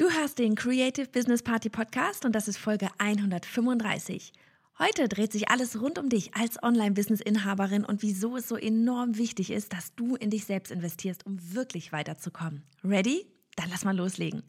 Du 0.00 0.08
hörst 0.08 0.38
den 0.38 0.54
Creative 0.54 1.08
Business 1.08 1.42
Party 1.42 1.68
Podcast 1.68 2.24
und 2.24 2.34
das 2.34 2.48
ist 2.48 2.56
Folge 2.56 2.88
135. 2.96 4.32
Heute 4.78 5.08
dreht 5.08 5.30
sich 5.30 5.50
alles 5.50 5.78
rund 5.78 5.98
um 5.98 6.08
dich 6.08 6.34
als 6.34 6.62
Online-Business-Inhaberin 6.62 7.84
und 7.84 8.00
wieso 8.00 8.38
es 8.38 8.48
so 8.48 8.56
enorm 8.56 9.18
wichtig 9.18 9.50
ist, 9.50 9.74
dass 9.74 9.94
du 9.96 10.16
in 10.16 10.30
dich 10.30 10.46
selbst 10.46 10.72
investierst, 10.72 11.26
um 11.26 11.36
wirklich 11.52 11.92
weiterzukommen. 11.92 12.62
Ready? 12.82 13.26
Dann 13.56 13.68
lass 13.68 13.84
mal 13.84 13.94
loslegen. 13.94 14.42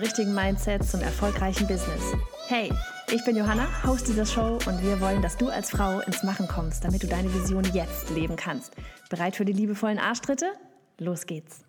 Richtigen 0.00 0.34
Mindset 0.34 0.84
zum 0.84 1.00
erfolgreichen 1.00 1.66
Business. 1.66 2.02
Hey, 2.46 2.72
ich 3.10 3.24
bin 3.24 3.36
Johanna, 3.36 3.66
Host 3.86 4.08
dieser 4.08 4.26
Show 4.26 4.58
und 4.66 4.82
wir 4.82 5.00
wollen, 5.00 5.22
dass 5.22 5.36
du 5.36 5.48
als 5.48 5.70
Frau 5.70 6.00
ins 6.00 6.22
Machen 6.22 6.46
kommst, 6.48 6.84
damit 6.84 7.02
du 7.02 7.06
deine 7.06 7.32
Vision 7.32 7.64
jetzt 7.72 8.10
leben 8.10 8.36
kannst. 8.36 8.72
Bereit 9.10 9.36
für 9.36 9.44
die 9.44 9.52
liebevollen 9.52 9.98
Arschtritte? 9.98 10.46
Los 10.98 11.26
geht's. 11.26 11.64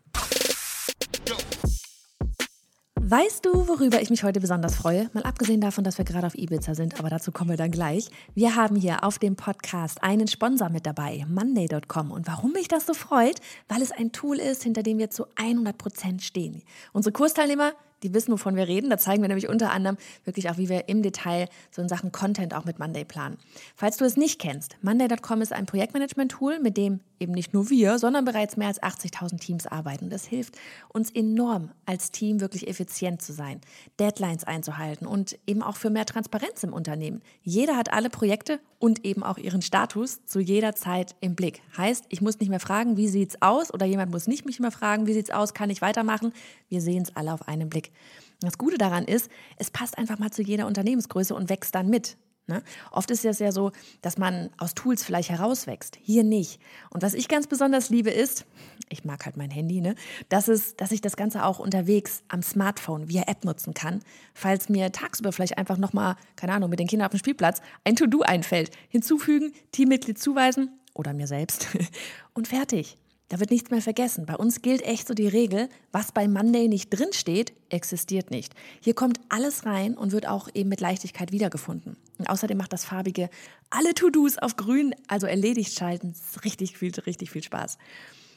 Weißt 3.12 3.44
du, 3.44 3.68
worüber 3.68 4.02
ich 4.04 4.12
mich 4.12 4.24
heute 4.24 4.40
besonders 4.40 4.76
freue? 4.76 5.10
Mal 5.14 5.24
abgesehen 5.24 5.62
davon, 5.62 5.84
dass 5.84 5.98
wir 5.98 6.06
gerade 6.06 6.28
auf 6.28 6.38
Ibiza 6.38 6.76
sind, 6.76 7.00
aber 7.00 7.10
dazu 7.10 7.32
kommen 7.32 7.50
wir 7.50 7.58
dann 7.58 7.72
gleich. 7.72 8.10
Wir 8.36 8.56
haben 8.56 8.76
hier 8.76 9.04
auf 9.04 9.18
dem 9.18 9.36
Podcast 9.36 10.04
einen 10.04 10.28
Sponsor 10.28 10.70
mit 10.70 10.86
dabei, 10.86 11.26
Monday.com. 11.28 12.12
Und 12.12 12.28
warum 12.28 12.52
mich 12.52 12.68
das 12.68 12.86
so 12.86 12.94
freut? 12.94 13.40
Weil 13.68 13.82
es 13.82 13.92
ein 13.92 14.12
Tool 14.12 14.38
ist, 14.38 14.62
hinter 14.62 14.84
dem 14.84 15.00
wir 15.00 15.10
zu 15.10 15.26
100 15.38 15.76
Prozent 15.76 16.22
stehen. 16.22 16.62
Unsere 16.94 17.12
Kursteilnehmer 17.12 17.72
die 18.04 18.14
wissen, 18.14 18.32
wovon 18.32 18.56
wir 18.56 18.68
reden. 18.68 18.90
Da 18.90 18.98
zeigen 18.98 19.22
wir 19.22 19.28
nämlich 19.28 19.50
unter 19.50 19.72
anderem 19.72 19.98
wirklich 20.26 20.50
auch, 20.50 20.58
wie 20.58 20.70
wir 20.70 20.90
im 20.90 21.02
Detail 21.02 21.48
so 21.72 21.82
in 21.82 21.90
Sachen 21.90 22.12
Content 22.12 22.54
auch 22.54 22.66
mit 22.66 22.80
Monday 22.80 23.06
planen. 23.06 23.38
Falls 23.76 23.98
du 23.98 24.06
es 24.06 24.18
nicht 24.18 24.40
kennst, 24.40 24.78
Monday.com 24.82 25.42
ist 25.42 25.54
ein 25.54 25.66
Projektmanagement-Tool, 25.66 26.60
mit 26.60 26.78
dem 26.78 27.00
eben 27.20 27.34
nicht 27.34 27.54
nur 27.54 27.70
wir, 27.70 28.00
sondern 28.00 28.26
bereits 28.26 28.58
mehr 28.58 28.68
als 28.68 28.82
80.000 28.82 29.40
Teams 29.40 29.68
arbeiten. 29.68 30.10
Das 30.10 30.26
hilft 30.26 30.58
uns 30.88 31.12
enorm, 31.12 31.72
als 31.86 32.12
Team 32.12 32.40
wirklich 32.40 32.68
effizient 32.68 33.22
zu 33.22 33.34
sein, 33.34 33.60
Deadlines 34.00 34.46
einzuhalten 34.46 35.06
und 35.06 35.38
eben 35.46 35.62
auch 35.62 35.76
für 35.76 35.90
mehr 35.90 36.06
Transparenz 36.06 36.64
im 36.64 36.74
Unternehmen. 36.74 37.22
Jeder 37.42 37.76
hat 37.76 37.92
alle 37.92 38.10
Projekte 38.10 38.60
und 38.80 39.06
eben 39.06 39.24
auch 39.24 39.38
ihren 39.38 39.62
Status 39.62 40.26
zu 40.26 40.40
jeder 40.40 40.74
Zeit 40.74 41.16
im 41.20 41.36
Blick. 41.36 41.62
Heißt, 41.78 42.06
ich 42.10 42.22
muss 42.22 42.40
nicht 42.40 42.50
mehr 42.50 42.60
fragen, 42.60 42.98
wie 42.98 43.08
sieht's 43.08 43.42
aus 43.42 43.74
oder 43.74 43.86
jemand 43.86 44.12
muss 44.12 44.28
nicht 44.28 44.46
mich 44.46 44.60
mehr 44.60 44.72
fragen, 44.72 45.06
wie 45.06 45.14
sieht's 45.14 45.32
aus, 45.32 45.54
kann 45.54 45.70
ich 45.70 45.82
weitermachen? 45.82 46.34
Wir 46.70 46.82
sehen 46.82 47.04
es 47.04 47.16
alle 47.16 47.34
auf 47.34 47.48
einen 47.48 47.70
Blick. 47.70 47.92
Das 48.40 48.58
Gute 48.58 48.78
daran 48.78 49.04
ist, 49.04 49.30
es 49.58 49.70
passt 49.70 49.98
einfach 49.98 50.18
mal 50.18 50.32
zu 50.32 50.42
jeder 50.42 50.66
Unternehmensgröße 50.66 51.36
und 51.36 51.50
wächst 51.50 51.76
dann 51.76 51.90
mit. 51.90 52.18
Ne? 52.50 52.64
Oft 52.92 53.12
ist 53.12 53.24
es 53.24 53.40
ja 53.40 53.52
so, 53.52 53.72
dass 54.02 54.18
man 54.18 54.50
aus 54.58 54.74
Tools 54.74 55.04
vielleicht 55.04 55.30
herauswächst. 55.30 55.98
Hier 56.02 56.24
nicht. 56.24 56.60
Und 56.90 57.04
was 57.04 57.14
ich 57.14 57.28
ganz 57.28 57.46
besonders 57.48 57.90
liebe 57.90 58.10
ist, 58.10 58.46
ich 58.90 59.06
mag 59.06 59.26
halt 59.26 59.38
mein 59.38 59.52
Handy, 59.52 59.82
ne? 59.82 59.96
dass, 60.30 60.48
es, 60.48 60.76
dass 60.76 60.92
ich 60.92 61.00
das 61.00 61.16
Ganze 61.16 61.46
auch 61.46 61.60
unterwegs 61.60 62.24
am 62.28 62.42
Smartphone 62.42 63.08
via 63.08 63.24
App 63.28 63.46
nutzen 63.46 63.76
kann, 63.76 64.02
falls 64.34 64.68
mir 64.68 64.92
tagsüber 64.92 65.32
vielleicht 65.32 65.60
einfach 65.60 65.78
nochmal, 65.78 66.16
keine 66.36 66.54
Ahnung, 66.54 66.72
mit 66.72 66.80
den 66.80 66.88
Kindern 66.88 67.06
auf 67.06 67.12
dem 67.12 67.20
Spielplatz 67.20 67.62
ein 67.84 67.96
To-Do 67.96 68.22
einfällt. 68.22 68.72
Hinzufügen, 68.90 69.54
Teammitglied 69.72 70.18
zuweisen 70.18 70.72
oder 70.96 71.14
mir 71.14 71.28
selbst 71.28 71.68
und 72.34 72.48
fertig. 72.48 72.98
Da 73.30 73.40
wird 73.40 73.52
nichts 73.52 73.70
mehr 73.70 73.82
vergessen. 73.82 74.26
Bei 74.26 74.36
uns 74.36 74.64
gilt 74.64 74.82
echt 74.82 75.08
so 75.08 75.14
die 75.14 75.28
Regel, 75.28 75.70
was 75.92 76.12
bei 76.12 76.28
Monday 76.28 76.68
nicht 76.68 76.90
drinsteht, 76.90 77.54
existiert 77.70 78.32
nicht. 78.32 78.56
Hier 78.82 78.96
kommt 78.96 79.20
alles 79.30 79.68
rein 79.68 79.96
und 79.96 80.12
wird 80.12 80.28
auch 80.28 80.50
eben 80.56 80.70
mit 80.70 80.82
Leichtigkeit 80.82 81.32
wiedergefunden. 81.32 81.96
Und 82.18 82.28
außerdem 82.28 82.58
macht 82.58 82.74
das 82.74 82.86
farbige 82.86 83.30
alle 83.70 83.94
To-Dos 83.94 84.40
auf 84.40 84.56
grün, 84.56 84.96
also 85.08 85.28
erledigt 85.28 85.78
schalten, 85.78 86.16
richtig 86.44 86.76
viel, 86.76 86.92
richtig 87.02 87.30
viel 87.30 87.44
Spaß. 87.44 87.78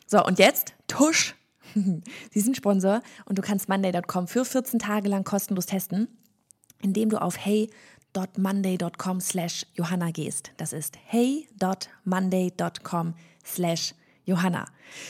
So, 0.06 0.22
und 0.24 0.38
jetzt 0.38 0.74
Tusch. 0.88 1.36
Sie 1.74 2.40
sind 2.40 2.58
Sponsor 2.58 3.00
und 3.24 3.38
du 3.38 3.42
kannst 3.42 3.70
Monday.com 3.70 4.28
für 4.28 4.44
14 4.44 4.78
Tage 4.78 5.08
lang 5.08 5.24
kostenlos 5.24 5.64
testen, 5.64 6.06
indem 6.82 7.08
du 7.08 7.16
auf 7.16 7.42
hey.monday.com 7.42 9.22
slash 9.22 9.64
Johanna 9.72 10.10
gehst. 10.10 10.52
Das 10.58 10.74
ist 10.74 10.98
hey.monday.com 11.06 13.14
slash 13.42 13.92
Johanna. 13.92 14.01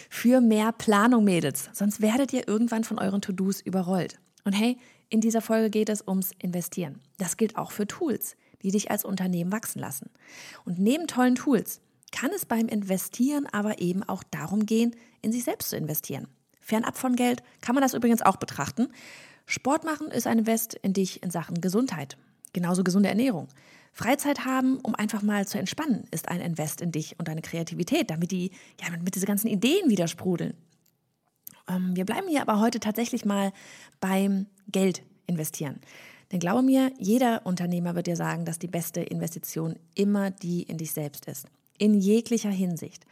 Für 0.08 0.40
mehr 0.40 0.72
Planung, 0.72 1.24
Mädels. 1.24 1.70
Sonst 1.72 2.00
werdet 2.00 2.32
ihr 2.32 2.48
irgendwann 2.48 2.84
von 2.84 2.98
euren 2.98 3.20
To-Dos 3.20 3.60
überrollt. 3.60 4.18
Und 4.44 4.52
hey, 4.52 4.78
in 5.08 5.20
dieser 5.20 5.42
Folge 5.42 5.70
geht 5.70 5.88
es 5.88 6.06
ums 6.06 6.32
Investieren. 6.38 7.00
Das 7.18 7.36
gilt 7.36 7.56
auch 7.56 7.70
für 7.70 7.86
Tools, 7.86 8.36
die 8.62 8.70
dich 8.70 8.90
als 8.90 9.04
Unternehmen 9.04 9.52
wachsen 9.52 9.78
lassen. 9.78 10.10
Und 10.64 10.78
neben 10.78 11.06
tollen 11.06 11.34
Tools 11.34 11.80
kann 12.12 12.30
es 12.34 12.46
beim 12.46 12.68
Investieren 12.68 13.46
aber 13.50 13.80
eben 13.80 14.02
auch 14.02 14.22
darum 14.30 14.66
gehen, 14.66 14.94
in 15.20 15.32
sich 15.32 15.44
selbst 15.44 15.70
zu 15.70 15.76
investieren. 15.76 16.28
Fernab 16.60 16.96
von 16.96 17.16
Geld 17.16 17.42
kann 17.60 17.74
man 17.74 17.82
das 17.82 17.94
übrigens 17.94 18.22
auch 18.22 18.36
betrachten. 18.36 18.88
Sport 19.46 19.84
machen 19.84 20.08
ist 20.08 20.26
ein 20.26 20.38
Invest 20.38 20.74
in 20.74 20.92
dich 20.92 21.22
in 21.22 21.30
Sachen 21.30 21.60
Gesundheit. 21.60 22.16
Genauso 22.52 22.84
gesunde 22.84 23.08
Ernährung. 23.08 23.48
Freizeit 23.92 24.44
haben, 24.46 24.78
um 24.78 24.94
einfach 24.94 25.22
mal 25.22 25.46
zu 25.46 25.58
entspannen, 25.58 26.04
ist 26.10 26.28
ein 26.28 26.40
Invest 26.40 26.80
in 26.80 26.92
dich 26.92 27.18
und 27.18 27.28
deine 27.28 27.42
Kreativität, 27.42 28.10
damit 28.10 28.30
die, 28.30 28.50
ja, 28.80 28.88
mit 29.02 29.14
diese 29.14 29.26
ganzen 29.26 29.48
Ideen 29.48 29.90
wieder 29.90 30.08
sprudeln. 30.08 30.54
Ähm, 31.68 31.94
wir 31.94 32.04
bleiben 32.04 32.28
hier 32.28 32.40
aber 32.40 32.60
heute 32.60 32.80
tatsächlich 32.80 33.24
mal 33.24 33.52
beim 34.00 34.46
Geld 34.68 35.02
investieren. 35.26 35.80
Denn 36.30 36.40
glaube 36.40 36.62
mir, 36.62 36.90
jeder 36.98 37.44
Unternehmer 37.44 37.94
wird 37.94 38.06
dir 38.06 38.16
sagen, 38.16 38.46
dass 38.46 38.58
die 38.58 38.66
beste 38.66 39.00
Investition 39.02 39.76
immer 39.94 40.30
die 40.30 40.62
in 40.62 40.78
dich 40.78 40.92
selbst 40.92 41.26
ist. 41.26 41.46
In 41.78 41.94
jeglicher 41.94 42.50
Hinsicht. 42.50 43.04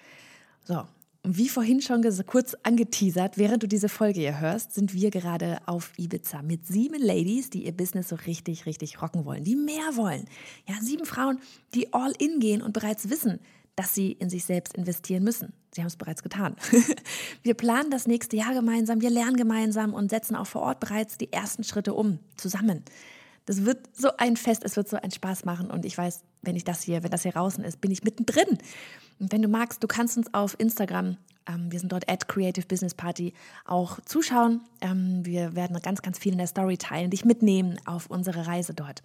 So, 0.65 0.85
wie 1.23 1.49
vorhin 1.49 1.83
schon 1.83 2.03
kurz 2.27 2.57
angeteasert, 2.63 3.37
während 3.37 3.63
du 3.63 3.67
diese 3.67 3.91
Folge 3.91 4.21
hier 4.21 4.41
hörst, 4.41 4.73
sind 4.73 4.95
wir 4.95 5.11
gerade 5.11 5.59
auf 5.67 5.93
Ibiza 5.99 6.41
mit 6.41 6.67
sieben 6.67 7.01
Ladies, 7.01 7.51
die 7.51 7.67
ihr 7.67 7.73
Business 7.73 8.09
so 8.09 8.17
richtig, 8.17 8.65
richtig 8.65 9.03
rocken 9.03 9.27
wollen, 9.27 9.45
die 9.45 9.55
mehr 9.55 9.97
wollen. 9.97 10.25
Ja, 10.67 10.77
sieben 10.81 11.05
Frauen, 11.05 11.39
die 11.75 11.93
all 11.93 12.13
in 12.19 12.41
gehen 12.41 12.63
und 12.63 12.73
bereits 12.73 13.11
wissen, 13.11 13.39
dass 13.77 13.95
sie 13.95 14.13
in 14.13 14.31
sich 14.31 14.45
selbst 14.45 14.75
investieren 14.75 15.23
müssen. 15.23 15.53
Sie 15.73 15.83
haben 15.83 15.89
es 15.89 15.97
bereits 15.97 16.23
getan. 16.23 16.57
wir 17.43 17.55
planen 17.55 17.91
das 17.91 18.07
nächste 18.07 18.37
Jahr 18.37 18.55
gemeinsam, 18.55 19.03
wir 19.03 19.11
lernen 19.11 19.37
gemeinsam 19.37 19.95
und 19.95 20.11
setzen 20.11 20.37
auch 20.37 20.47
vor 20.47 20.63
Ort 20.63 20.81
bereits 20.81 21.19
die 21.19 21.33
ersten 21.33 21.65
Schritte 21.65 21.95
um, 21.95 22.19
zusammen. 22.37 22.83
Das 23.45 23.65
wird 23.65 23.89
so 23.95 24.11
ein 24.17 24.37
Fest, 24.37 24.63
es 24.65 24.77
wird 24.77 24.89
so 24.89 24.97
einen 24.97 25.13
Spaß 25.13 25.45
machen 25.45 25.71
und 25.71 25.85
ich 25.85 25.97
weiß, 25.97 26.23
wenn 26.43 26.57
ich 26.57 26.65
das 26.65 26.83
hier, 26.83 27.03
wenn 27.03 27.11
das 27.11 27.23
hier 27.23 27.33
draußen 27.33 27.63
ist, 27.65 27.81
bin 27.81 27.91
ich 27.91 28.03
mittendrin. 28.03 28.59
Und 29.21 29.33
wenn 29.33 29.43
du 29.43 29.49
magst, 29.49 29.83
du 29.83 29.87
kannst 29.87 30.17
uns 30.17 30.33
auf 30.33 30.59
Instagram, 30.59 31.19
ähm, 31.47 31.71
wir 31.71 31.79
sind 31.79 31.93
dort 31.93 32.09
at 32.11 32.27
Creative 32.27 32.67
Business 32.67 32.95
Party, 32.95 33.35
auch 33.67 34.01
zuschauen. 34.07 34.63
Ähm, 34.81 35.25
wir 35.25 35.55
werden 35.55 35.81
ganz, 35.83 36.03
ganz 36.03 36.19
viel 36.19 36.33
in 36.33 36.39
der 36.39 36.47
Story 36.47 36.79
teilen, 36.79 37.11
dich 37.11 37.25
mitnehmen 37.25 37.79
auf 37.85 38.09
unsere 38.09 38.47
Reise 38.47 38.75
dort. 38.75 39.03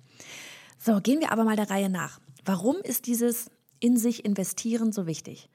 So, 0.79 0.99
gehen 1.01 1.19
wir 1.19 1.31
aber 1.31 1.43
mal 1.43 1.57
der 1.57 1.69
Reihe 1.69 1.89
nach. 1.89 2.19
Warum 2.45 2.77
ist 2.77 3.07
dieses 3.07 3.51
in 3.79 3.97
sich 3.97 4.23
investieren 4.23 4.91
so 4.91 5.05
wichtig? 5.05 5.49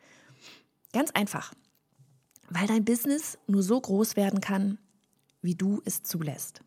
Ganz 0.92 1.10
einfach, 1.12 1.54
weil 2.48 2.66
dein 2.66 2.84
Business 2.84 3.38
nur 3.46 3.62
so 3.62 3.80
groß 3.80 4.16
werden 4.16 4.40
kann, 4.40 4.78
wie 5.40 5.54
du 5.54 5.80
es 5.84 6.02
zulässt. 6.02 6.62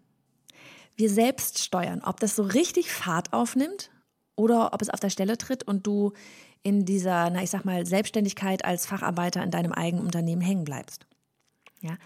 Wir 0.95 1.09
selbst 1.09 1.59
steuern, 1.59 2.01
ob 2.03 2.19
das 2.19 2.35
so 2.35 2.43
richtig 2.43 2.91
Fahrt 2.91 3.33
aufnimmt 3.33 3.91
oder 4.35 4.73
ob 4.73 4.81
es 4.81 4.89
auf 4.89 4.99
der 4.99 5.09
Stelle 5.09 5.37
tritt 5.37 5.63
und 5.63 5.85
du 5.85 6.13
in 6.63 6.85
dieser, 6.85 7.29
na 7.29 7.43
ich 7.43 7.49
sag 7.49 7.65
mal, 7.65 7.85
Selbstständigkeit 7.85 8.65
als 8.65 8.85
Facharbeiter 8.85 9.43
in 9.43 9.51
deinem 9.51 9.73
eigenen 9.73 10.05
Unternehmen 10.05 10.41
hängen 10.41 10.63
bleibst. 10.63 11.05
Ja? 11.81 11.97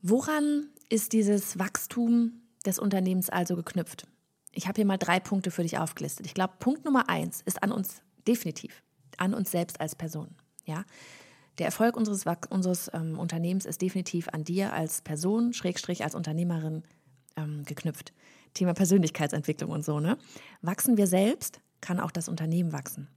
Woran 0.00 0.68
ist 0.88 1.12
dieses 1.12 1.58
Wachstum 1.58 2.40
des 2.64 2.78
Unternehmens 2.78 3.28
also 3.28 3.56
geknüpft? 3.56 4.06
Ich 4.52 4.66
habe 4.66 4.76
hier 4.76 4.86
mal 4.86 4.96
drei 4.96 5.20
Punkte 5.20 5.50
für 5.50 5.62
dich 5.62 5.78
aufgelistet. 5.78 6.26
Ich 6.26 6.34
glaube, 6.34 6.54
Punkt 6.60 6.84
Nummer 6.84 7.08
eins 7.08 7.42
ist 7.44 7.62
an 7.62 7.72
uns 7.72 8.02
definitiv, 8.26 8.82
an 9.18 9.34
uns 9.34 9.50
selbst 9.50 9.80
als 9.80 9.96
Person. 9.96 10.28
Ja? 10.64 10.84
Der 11.58 11.66
Erfolg 11.66 11.96
unseres, 11.96 12.24
unseres 12.50 12.90
ähm, 12.94 13.18
Unternehmens 13.18 13.66
ist 13.66 13.82
definitiv 13.82 14.28
an 14.28 14.44
dir 14.44 14.72
als 14.72 15.02
Person, 15.02 15.52
Schrägstrich 15.52 16.04
als 16.04 16.14
Unternehmerin 16.14 16.84
ähm, 17.36 17.64
geknüpft. 17.64 18.12
Thema 18.54 18.74
Persönlichkeitsentwicklung 18.74 19.70
und 19.70 19.84
so. 19.84 19.98
Ne? 19.98 20.16
Wachsen 20.62 20.96
wir 20.96 21.08
selbst, 21.08 21.60
kann 21.80 21.98
auch 21.98 22.12
das 22.12 22.28
Unternehmen 22.28 22.72
wachsen 22.72 23.08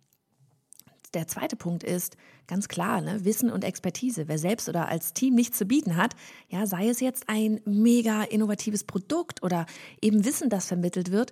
der 1.13 1.27
zweite 1.27 1.55
Punkt 1.55 1.83
ist 1.83 2.17
ganz 2.47 2.67
klar, 2.67 3.01
ne, 3.01 3.23
Wissen 3.25 3.49
und 3.49 3.63
Expertise. 3.63 4.27
Wer 4.27 4.37
selbst 4.37 4.69
oder 4.69 4.87
als 4.87 5.13
Team 5.13 5.35
nichts 5.35 5.57
zu 5.57 5.65
bieten 5.65 5.97
hat, 5.97 6.15
ja, 6.49 6.65
sei 6.65 6.87
es 6.89 6.99
jetzt 6.99 7.27
ein 7.27 7.61
mega 7.65 8.23
innovatives 8.23 8.83
Produkt 8.83 9.43
oder 9.43 9.65
eben 10.01 10.25
Wissen, 10.25 10.49
das 10.49 10.67
vermittelt 10.67 11.11
wird, 11.11 11.31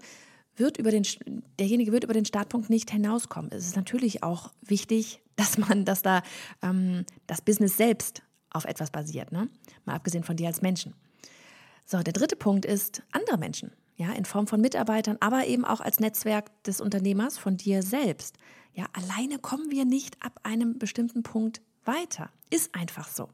wird 0.55 0.77
über 0.77 0.91
den, 0.91 1.05
derjenige 1.57 1.91
wird 1.91 2.03
über 2.03 2.13
den 2.13 2.25
Startpunkt 2.25 2.69
nicht 2.69 2.91
hinauskommen. 2.91 3.51
Es 3.51 3.65
ist 3.65 3.75
natürlich 3.75 4.23
auch 4.23 4.51
wichtig, 4.61 5.21
dass 5.35 5.57
man, 5.57 5.85
dass 5.85 6.01
da 6.01 6.21
ähm, 6.61 7.05
das 7.27 7.41
Business 7.41 7.77
selbst 7.77 8.23
auf 8.49 8.65
etwas 8.65 8.91
basiert, 8.91 9.31
ne? 9.31 9.47
mal 9.85 9.95
abgesehen 9.95 10.23
von 10.23 10.35
dir 10.35 10.47
als 10.47 10.61
Menschen. 10.61 10.93
So, 11.85 12.03
der 12.03 12.13
dritte 12.13 12.35
Punkt 12.35 12.65
ist 12.65 13.03
andere 13.11 13.37
Menschen, 13.37 13.71
ja, 13.99 14.13
in 14.13 14.23
Form 14.23 14.47
von 14.47 14.61
Mitarbeitern, 14.61 15.17
aber 15.19 15.45
eben 15.45 15.65
auch 15.65 15.81
als 15.81 15.99
Netzwerk 15.99 16.63
des 16.63 16.79
Unternehmers, 16.79 17.37
von 17.37 17.57
dir 17.57 17.83
selbst. 17.83 18.37
Ja, 18.73 18.85
alleine 18.93 19.39
kommen 19.39 19.71
wir 19.71 19.83
nicht 19.83 20.15
ab 20.23 20.39
einem 20.43 20.79
bestimmten 20.79 21.21
Punkt 21.21 21.61
weiter. 21.83 22.29
Ist 22.49 22.73
einfach 22.73 23.09
so. 23.09 23.27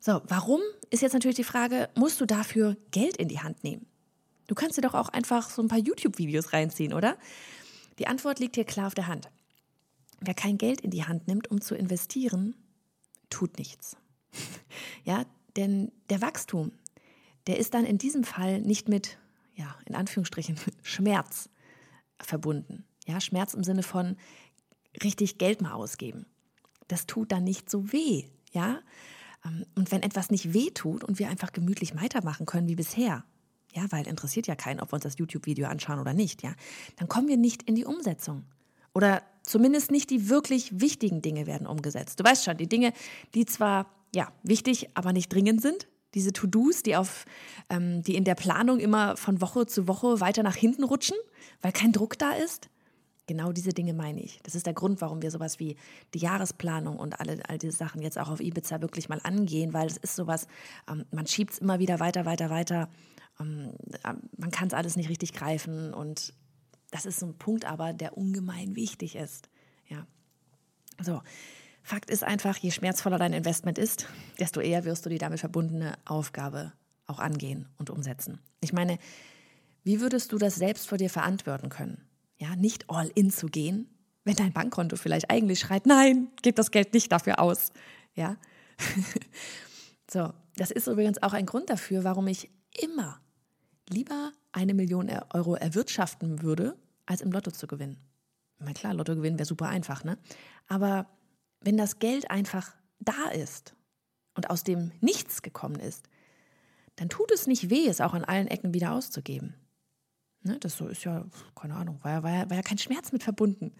So, 0.00 0.22
warum 0.26 0.60
ist 0.88 1.02
jetzt 1.02 1.12
natürlich 1.12 1.36
die 1.36 1.44
Frage, 1.44 1.90
musst 1.94 2.18
du 2.18 2.24
dafür 2.24 2.78
Geld 2.92 3.18
in 3.18 3.28
die 3.28 3.40
Hand 3.40 3.62
nehmen? 3.62 3.84
Du 4.46 4.54
kannst 4.54 4.78
dir 4.78 4.82
doch 4.82 4.94
auch 4.94 5.10
einfach 5.10 5.50
so 5.50 5.60
ein 5.60 5.68
paar 5.68 5.78
YouTube-Videos 5.78 6.54
reinziehen, 6.54 6.94
oder? 6.94 7.18
Die 7.98 8.06
Antwort 8.06 8.38
liegt 8.38 8.54
hier 8.54 8.64
klar 8.64 8.86
auf 8.86 8.94
der 8.94 9.06
Hand. 9.06 9.28
Wer 10.20 10.32
kein 10.32 10.56
Geld 10.56 10.80
in 10.80 10.90
die 10.90 11.04
Hand 11.04 11.28
nimmt, 11.28 11.50
um 11.50 11.60
zu 11.60 11.74
investieren, 11.74 12.56
tut 13.28 13.58
nichts. 13.58 13.98
ja, 15.04 15.26
denn 15.56 15.92
der 16.08 16.22
Wachstum, 16.22 16.72
der 17.46 17.58
ist 17.58 17.74
dann 17.74 17.84
in 17.84 17.98
diesem 17.98 18.24
Fall 18.24 18.62
nicht 18.62 18.88
mit, 18.88 19.18
ja, 19.58 19.76
in 19.86 19.94
Anführungsstrichen, 19.94 20.56
Schmerz 20.82 21.50
verbunden. 22.20 22.84
Ja, 23.06 23.20
Schmerz 23.20 23.54
im 23.54 23.64
Sinne 23.64 23.82
von 23.82 24.16
richtig 25.02 25.38
Geld 25.38 25.60
mal 25.60 25.72
ausgeben. 25.72 26.26
Das 26.86 27.06
tut 27.06 27.32
dann 27.32 27.44
nicht 27.44 27.68
so 27.68 27.92
weh, 27.92 28.24
ja? 28.52 28.80
Ähm, 29.44 29.66
und 29.74 29.90
wenn 29.90 30.02
etwas 30.02 30.30
nicht 30.30 30.54
weh 30.54 30.70
tut 30.70 31.04
und 31.04 31.18
wir 31.18 31.28
einfach 31.28 31.52
gemütlich 31.52 31.94
weitermachen 32.00 32.46
können 32.46 32.68
wie 32.68 32.76
bisher, 32.76 33.24
ja, 33.74 33.84
weil 33.90 34.06
interessiert 34.06 34.46
ja 34.46 34.54
keinen, 34.54 34.80
ob 34.80 34.90
wir 34.90 34.94
uns 34.94 35.02
das 35.04 35.18
YouTube-Video 35.18 35.66
anschauen 35.66 35.98
oder 35.98 36.14
nicht, 36.14 36.42
ja, 36.42 36.54
dann 36.96 37.08
kommen 37.08 37.28
wir 37.28 37.36
nicht 37.36 37.64
in 37.64 37.74
die 37.74 37.84
Umsetzung. 37.84 38.44
Oder 38.94 39.22
zumindest 39.42 39.90
nicht 39.90 40.10
die 40.10 40.28
wirklich 40.28 40.80
wichtigen 40.80 41.20
Dinge 41.20 41.46
werden 41.46 41.66
umgesetzt. 41.66 42.18
Du 42.18 42.24
weißt 42.24 42.44
schon, 42.44 42.56
die 42.56 42.68
Dinge, 42.68 42.92
die 43.34 43.44
zwar 43.44 43.92
ja 44.14 44.32
wichtig, 44.42 44.88
aber 44.94 45.12
nicht 45.12 45.32
dringend 45.32 45.60
sind, 45.60 45.88
diese 46.14 46.32
To-Dos, 46.32 46.82
die 46.82 46.96
auf, 46.96 47.24
ähm, 47.68 48.02
die 48.02 48.16
in 48.16 48.24
der 48.24 48.34
Planung 48.34 48.80
immer 48.80 49.16
von 49.16 49.40
Woche 49.40 49.66
zu 49.66 49.88
Woche 49.88 50.20
weiter 50.20 50.42
nach 50.42 50.56
hinten 50.56 50.84
rutschen, 50.84 51.16
weil 51.60 51.72
kein 51.72 51.92
Druck 51.92 52.18
da 52.18 52.32
ist. 52.32 52.70
Genau 53.26 53.52
diese 53.52 53.74
Dinge 53.74 53.92
meine 53.92 54.22
ich. 54.22 54.40
Das 54.42 54.54
ist 54.54 54.64
der 54.64 54.72
Grund, 54.72 55.02
warum 55.02 55.20
wir 55.20 55.30
sowas 55.30 55.58
wie 55.58 55.76
die 56.14 56.18
Jahresplanung 56.18 56.98
und 56.98 57.20
alle, 57.20 57.46
all 57.46 57.58
diese 57.58 57.76
Sachen 57.76 58.00
jetzt 58.00 58.18
auch 58.18 58.30
auf 58.30 58.40
Ibiza 58.40 58.80
wirklich 58.80 59.10
mal 59.10 59.20
angehen, 59.22 59.74
weil 59.74 59.86
es 59.86 59.98
ist 59.98 60.16
sowas, 60.16 60.46
ähm, 60.90 61.04
man 61.10 61.26
schiebt 61.26 61.52
es 61.52 61.58
immer 61.58 61.78
wieder 61.78 62.00
weiter, 62.00 62.24
weiter, 62.24 62.48
weiter. 62.48 62.88
Ähm, 63.38 63.72
äh, 64.02 64.14
man 64.38 64.50
kann 64.50 64.68
es 64.68 64.74
alles 64.74 64.96
nicht 64.96 65.10
richtig 65.10 65.34
greifen 65.34 65.92
und 65.92 66.32
das 66.90 67.04
ist 67.04 67.20
so 67.20 67.26
ein 67.26 67.36
Punkt 67.36 67.66
aber, 67.66 67.92
der 67.92 68.16
ungemein 68.16 68.76
wichtig 68.76 69.14
ist. 69.14 69.50
Ja. 69.88 70.06
So. 71.02 71.20
Fakt 71.88 72.10
ist 72.10 72.22
einfach, 72.22 72.56
je 72.58 72.70
schmerzvoller 72.70 73.18
dein 73.18 73.32
Investment 73.32 73.78
ist, 73.78 74.06
desto 74.38 74.60
eher 74.60 74.84
wirst 74.84 75.06
du 75.06 75.10
die 75.10 75.18
damit 75.18 75.40
verbundene 75.40 75.94
Aufgabe 76.04 76.72
auch 77.06 77.18
angehen 77.18 77.66
und 77.78 77.88
umsetzen. 77.88 78.40
Ich 78.60 78.72
meine, 78.72 78.98
wie 79.84 80.00
würdest 80.00 80.32
du 80.32 80.38
das 80.38 80.56
selbst 80.56 80.86
vor 80.86 80.98
dir 80.98 81.08
verantworten 81.08 81.70
können? 81.70 82.08
ja, 82.38 82.56
nicht 82.56 82.88
all 82.88 83.10
in 83.14 83.30
zu 83.30 83.46
gehen, 83.46 83.88
wenn 84.24 84.36
dein 84.36 84.52
Bankkonto 84.52 84.96
vielleicht 84.96 85.30
eigentlich 85.30 85.60
schreit, 85.60 85.86
nein, 85.86 86.28
gib 86.42 86.56
das 86.56 86.70
Geld 86.70 86.94
nicht 86.94 87.10
dafür 87.12 87.40
aus, 87.40 87.72
ja. 88.14 88.36
so, 90.10 90.32
das 90.56 90.70
ist 90.70 90.86
übrigens 90.86 91.22
auch 91.22 91.32
ein 91.32 91.46
Grund 91.46 91.70
dafür, 91.70 92.04
warum 92.04 92.28
ich 92.28 92.50
immer 92.80 93.20
lieber 93.88 94.32
eine 94.52 94.74
Million 94.74 95.10
Euro 95.32 95.54
erwirtschaften 95.54 96.42
würde, 96.42 96.76
als 97.06 97.20
im 97.20 97.32
Lotto 97.32 97.50
zu 97.50 97.66
gewinnen. 97.66 97.98
Na 98.58 98.72
klar, 98.72 98.94
Lotto 98.94 99.14
gewinnen 99.14 99.38
wäre 99.38 99.46
super 99.46 99.68
einfach, 99.68 100.04
ne? 100.04 100.18
Aber 100.66 101.06
wenn 101.60 101.76
das 101.76 101.98
Geld 101.98 102.30
einfach 102.30 102.74
da 103.00 103.30
ist 103.30 103.74
und 104.34 104.50
aus 104.50 104.64
dem 104.64 104.92
Nichts 105.00 105.42
gekommen 105.42 105.80
ist, 105.80 106.08
dann 106.96 107.08
tut 107.08 107.30
es 107.30 107.46
nicht 107.46 107.70
weh, 107.70 107.86
es 107.86 108.00
auch 108.00 108.14
an 108.14 108.24
allen 108.24 108.48
Ecken 108.48 108.74
wieder 108.74 108.92
auszugeben. 108.92 109.54
Ne, 110.42 110.56
das 110.60 110.76
so 110.76 110.86
ist 110.86 111.04
ja, 111.04 111.26
keine 111.54 111.74
Ahnung, 111.74 111.98
war 112.02 112.12
ja, 112.12 112.22
war, 112.22 112.30
ja, 112.30 112.50
war 112.50 112.56
ja 112.56 112.62
kein 112.62 112.78
Schmerz 112.78 113.12
mit 113.12 113.22
verbunden. 113.22 113.72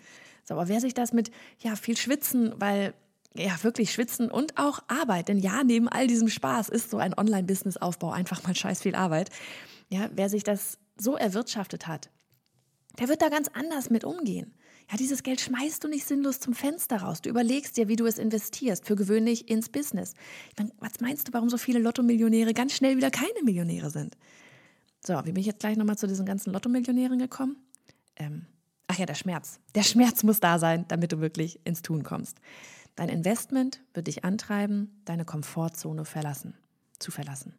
So, 0.45 0.55
aber 0.55 0.69
wer 0.69 0.81
sich 0.81 0.95
das 0.95 1.13
mit, 1.13 1.31
ja, 1.61 1.77
viel 1.77 1.97
Schwitzen, 1.97 2.53
weil, 2.57 2.95
ja, 3.35 3.63
wirklich 3.63 3.93
Schwitzen 3.93 4.31
und 4.31 4.59
auch 4.59 4.81
Arbeit, 4.89 5.29
denn 5.29 5.39
ja, 5.39 5.63
neben 5.63 5.89
all 5.89 6.07
diesem 6.09 6.29
Spaß 6.29 6.69
ist 6.69 6.91
so 6.91 6.99
ein 6.99 7.15
Online-Business-Aufbau 7.17 8.11
einfach 8.11 8.43
mal 8.43 8.57
scheiß 8.57 8.83
viel 8.83 8.97
Arbeit. 8.97 9.31
Ja, 9.89 10.11
wer 10.13 10.29
sich 10.29 10.43
das 10.43 10.79
so 10.97 11.17
erwirtschaftet 11.17 11.87
hat, 11.87 12.11
der 12.99 13.09
wird 13.09 13.23
da 13.23 13.29
ganz 13.29 13.49
anders 13.49 13.91
mit 13.91 14.05
umgehen. 14.05 14.55
Ja, 14.90 14.96
dieses 14.96 15.23
Geld 15.23 15.40
schmeißt 15.40 15.85
du 15.85 15.88
nicht 15.88 16.06
sinnlos 16.06 16.40
zum 16.40 16.55
Fenster 16.55 17.02
raus. 17.02 17.20
Du 17.20 17.29
überlegst 17.29 17.76
dir, 17.76 17.88
wie 17.88 17.96
du 17.96 18.06
es 18.06 18.19
investierst, 18.19 18.87
für 18.87 18.96
gewöhnlich 18.96 19.50
ins 19.50 19.69
Business. 19.69 20.14
Meine, 20.56 20.70
was 20.79 21.00
meinst 21.00 21.29
du, 21.29 21.32
warum 21.35 21.50
so 21.50 21.58
viele 21.58 21.79
Lotto-Millionäre 21.79 22.55
ganz 22.55 22.73
schnell 22.73 22.96
wieder 22.96 23.11
keine 23.11 23.43
Millionäre 23.44 23.90
sind? 23.90 24.17
So, 25.05 25.14
wie 25.25 25.32
bin 25.32 25.40
ich 25.40 25.46
jetzt 25.46 25.61
gleich 25.61 25.76
nochmal 25.76 25.99
zu 25.99 26.06
diesen 26.06 26.25
ganzen 26.25 26.52
Lotto-Millionären 26.52 27.19
gekommen? 27.19 27.56
Ähm, 28.17 28.46
ach 28.87 28.99
ja, 28.99 29.05
der 29.05 29.14
Schmerz. 29.14 29.61
Der 29.75 29.82
Schmerz 29.82 30.23
muss 30.23 30.40
da 30.40 30.58
sein, 30.58 30.87
damit 30.88 31.12
du 31.12 31.20
wirklich 31.20 31.61
ins 31.64 31.82
Tun 31.82 32.02
kommst. 32.02 32.38
Dein 32.96 33.11
Investment 33.11 33.81
wird 33.93 34.06
dich 34.06 34.25
antreiben, 34.25 35.02
deine 35.05 35.25
Komfortzone 35.25 36.06
verlassen, 36.06 36.55
zu 36.99 37.11
verlassen. 37.11 37.55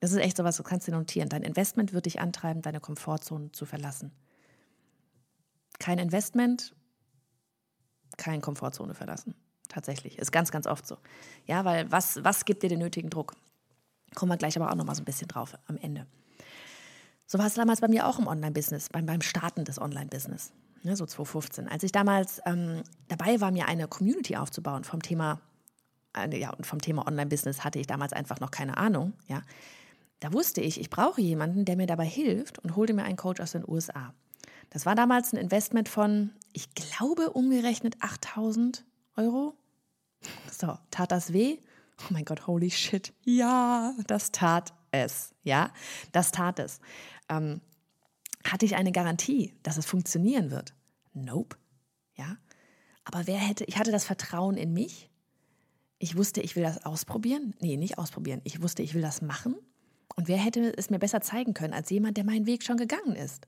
Das 0.00 0.12
ist 0.12 0.18
echt 0.18 0.36
so 0.36 0.44
was, 0.44 0.58
du 0.58 0.62
kannst 0.62 0.86
dir 0.86 0.92
notieren. 0.92 1.30
Dein 1.30 1.42
Investment 1.42 1.94
wird 1.94 2.04
dich 2.04 2.20
antreiben, 2.20 2.60
deine 2.60 2.80
Komfortzone 2.80 3.50
zu 3.52 3.64
verlassen. 3.64 4.12
Kein 5.78 5.98
Investment, 5.98 6.74
keine 8.16 8.40
Komfortzone 8.40 8.94
verlassen. 8.94 9.34
Tatsächlich. 9.68 10.18
Ist 10.18 10.30
ganz, 10.30 10.50
ganz 10.50 10.66
oft 10.66 10.86
so. 10.86 10.98
Ja, 11.46 11.64
weil 11.64 11.90
was, 11.90 12.22
was 12.22 12.44
gibt 12.44 12.62
dir 12.62 12.68
den 12.68 12.78
nötigen 12.78 13.10
Druck? 13.10 13.34
Kommen 14.14 14.30
wir 14.30 14.36
gleich 14.36 14.56
aber 14.56 14.70
auch 14.70 14.76
nochmal 14.76 14.94
so 14.94 15.02
ein 15.02 15.06
bisschen 15.06 15.28
drauf 15.28 15.56
am 15.66 15.76
Ende. 15.76 16.06
So 17.26 17.38
war 17.38 17.46
es 17.46 17.54
damals 17.54 17.80
bei 17.80 17.88
mir 17.88 18.06
auch 18.06 18.18
im 18.18 18.26
Online-Business, 18.26 18.90
beim, 18.90 19.06
beim 19.06 19.22
Starten 19.22 19.64
des 19.64 19.80
Online-Business, 19.80 20.52
ne, 20.82 20.94
so 20.94 21.06
2015. 21.06 21.68
Als 21.68 21.82
ich 21.82 21.90
damals 21.90 22.40
ähm, 22.44 22.82
dabei 23.08 23.40
war, 23.40 23.50
mir 23.50 23.66
eine 23.66 23.88
Community 23.88 24.36
aufzubauen 24.36 24.84
vom 24.84 25.02
Thema, 25.02 25.40
äh, 26.16 26.38
ja, 26.38 26.50
und 26.50 26.66
vom 26.66 26.80
Thema 26.80 27.06
Online-Business 27.06 27.64
hatte 27.64 27.78
ich 27.78 27.86
damals 27.86 28.12
einfach 28.12 28.40
noch 28.40 28.50
keine 28.50 28.76
Ahnung, 28.76 29.14
ja. 29.26 29.42
Da 30.20 30.32
wusste 30.32 30.60
ich, 30.60 30.80
ich 30.80 30.90
brauche 30.90 31.20
jemanden, 31.20 31.64
der 31.64 31.76
mir 31.76 31.86
dabei 31.86 32.06
hilft 32.06 32.58
und 32.60 32.76
holte 32.76 32.94
mir 32.94 33.04
einen 33.04 33.16
Coach 33.16 33.40
aus 33.40 33.52
den 33.52 33.68
USA. 33.68 34.14
Das 34.74 34.86
war 34.86 34.96
damals 34.96 35.32
ein 35.32 35.36
Investment 35.36 35.88
von, 35.88 36.30
ich 36.52 36.74
glaube, 36.74 37.30
umgerechnet 37.30 37.94
8000 38.00 38.84
Euro. 39.16 39.54
So, 40.50 40.76
tat 40.90 41.12
das 41.12 41.32
weh? 41.32 41.58
Oh 42.00 42.06
mein 42.12 42.24
Gott, 42.24 42.48
holy 42.48 42.72
shit. 42.72 43.12
Ja, 43.22 43.94
das 44.08 44.32
tat 44.32 44.74
es. 44.90 45.32
Ja, 45.44 45.72
das 46.10 46.32
tat 46.32 46.58
es. 46.58 46.80
Ähm, 47.28 47.60
hatte 48.42 48.66
ich 48.66 48.74
eine 48.74 48.90
Garantie, 48.90 49.54
dass 49.62 49.76
es 49.76 49.86
funktionieren 49.86 50.50
wird? 50.50 50.74
Nope. 51.12 51.56
Ja. 52.16 52.36
Aber 53.04 53.28
wer 53.28 53.38
hätte, 53.38 53.62
ich 53.66 53.78
hatte 53.78 53.92
das 53.92 54.04
Vertrauen 54.04 54.56
in 54.56 54.72
mich. 54.72 55.08
Ich 56.00 56.16
wusste, 56.16 56.40
ich 56.40 56.56
will 56.56 56.64
das 56.64 56.84
ausprobieren. 56.84 57.54
Nee, 57.60 57.76
nicht 57.76 57.96
ausprobieren. 57.96 58.40
Ich 58.42 58.60
wusste, 58.60 58.82
ich 58.82 58.94
will 58.94 59.02
das 59.02 59.22
machen. 59.22 59.54
Und 60.16 60.26
wer 60.26 60.38
hätte 60.38 60.76
es 60.76 60.90
mir 60.90 60.98
besser 60.98 61.20
zeigen 61.20 61.54
können 61.54 61.74
als 61.74 61.90
jemand, 61.90 62.16
der 62.16 62.24
meinen 62.24 62.46
Weg 62.46 62.64
schon 62.64 62.76
gegangen 62.76 63.14
ist? 63.14 63.46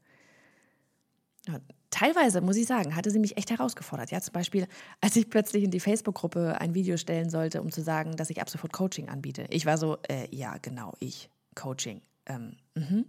Ja, 1.49 1.61
teilweise, 1.91 2.41
muss 2.41 2.57
ich 2.57 2.67
sagen, 2.67 2.97
hatte 2.97 3.11
sie 3.11 3.19
mich 3.19 3.37
echt 3.37 3.51
herausgefordert. 3.51 4.11
Ja, 4.11 4.21
zum 4.21 4.33
Beispiel, 4.33 4.67
als 5.01 5.17
ich 5.17 5.31
plötzlich 5.31 5.65
in 5.65 5.71
die 5.71 5.81
Facebook-Gruppe 5.81 6.61
ein 6.61 6.75
Video 6.75 6.97
stellen 6.97 7.31
sollte, 7.31 7.63
um 7.63 7.71
zu 7.71 7.83
sagen, 7.83 8.17
dass 8.17 8.31
ich 8.31 8.41
ab 8.41 8.51
sofort 8.51 8.73
Coaching 8.73 9.09
anbiete. 9.09 9.47
Ich 9.51 9.67
war 9.67 9.79
so, 9.79 9.99
äh, 10.09 10.29
ja, 10.35 10.57
genau, 10.59 10.95
ich, 10.99 11.31
Coaching 11.55 12.03
ähm, 12.27 12.57
mh, 12.75 13.05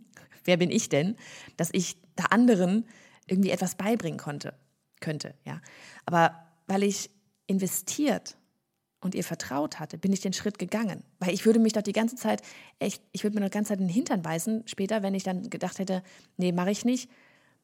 wer 0.45 0.57
bin 0.57 0.71
ich 0.71 0.89
denn, 0.89 1.15
dass 1.57 1.69
ich 1.73 1.97
da 2.15 2.25
anderen 2.25 2.85
irgendwie 3.27 3.49
etwas 3.49 3.75
beibringen 3.75 4.19
konnte, 4.19 4.53
könnte, 5.01 5.33
ja. 5.43 5.61
Aber 6.05 6.47
weil 6.67 6.83
ich 6.83 7.09
investiert 7.47 8.37
und 9.01 9.15
ihr 9.15 9.23
vertraut 9.23 9.79
hatte, 9.79 9.97
bin 9.97 10.13
ich 10.13 10.21
den 10.21 10.33
Schritt 10.33 10.57
gegangen. 10.59 11.03
Weil 11.19 11.33
ich 11.33 11.45
würde 11.45 11.59
mich 11.59 11.73
doch 11.73 11.81
die 11.81 11.93
ganze 11.93 12.15
Zeit, 12.15 12.41
echt, 12.79 13.01
ich 13.11 13.23
würde 13.23 13.35
mir 13.35 13.41
doch 13.41 13.49
die 13.49 13.57
ganze 13.57 13.69
Zeit 13.69 13.79
den 13.79 13.89
Hintern 13.89 14.21
beißen, 14.21 14.63
später, 14.67 15.03
wenn 15.03 15.13
ich 15.13 15.23
dann 15.23 15.49
gedacht 15.49 15.79
hätte, 15.79 16.03
nee, 16.37 16.51
mache 16.51 16.71
ich 16.71 16.85
nicht. 16.85 17.09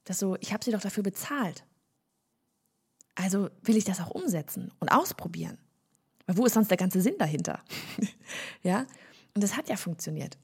Das 0.04 0.20
so, 0.20 0.36
ich 0.40 0.54
habe 0.54 0.64
sie 0.64 0.72
doch 0.72 0.82
dafür 0.82 1.04
bezahlt. 1.04 1.66
Also 3.16 3.50
will 3.62 3.78
ich 3.78 3.86
das 3.86 4.02
auch 4.02 4.12
umsetzen 4.12 4.72
und 4.80 4.90
ausprobieren. 4.90 5.58
Weil 6.26 6.38
wo 6.38 6.46
ist 6.46 6.54
sonst 6.54 6.70
der 6.70 6.78
ganze 6.78 7.02
Sinn 7.02 7.16
dahinter? 7.20 7.62
ja? 8.64 8.86
Und 9.36 9.44
das 9.44 9.58
hat 9.58 9.70
ja 9.70 9.76
funktioniert. 9.76 10.38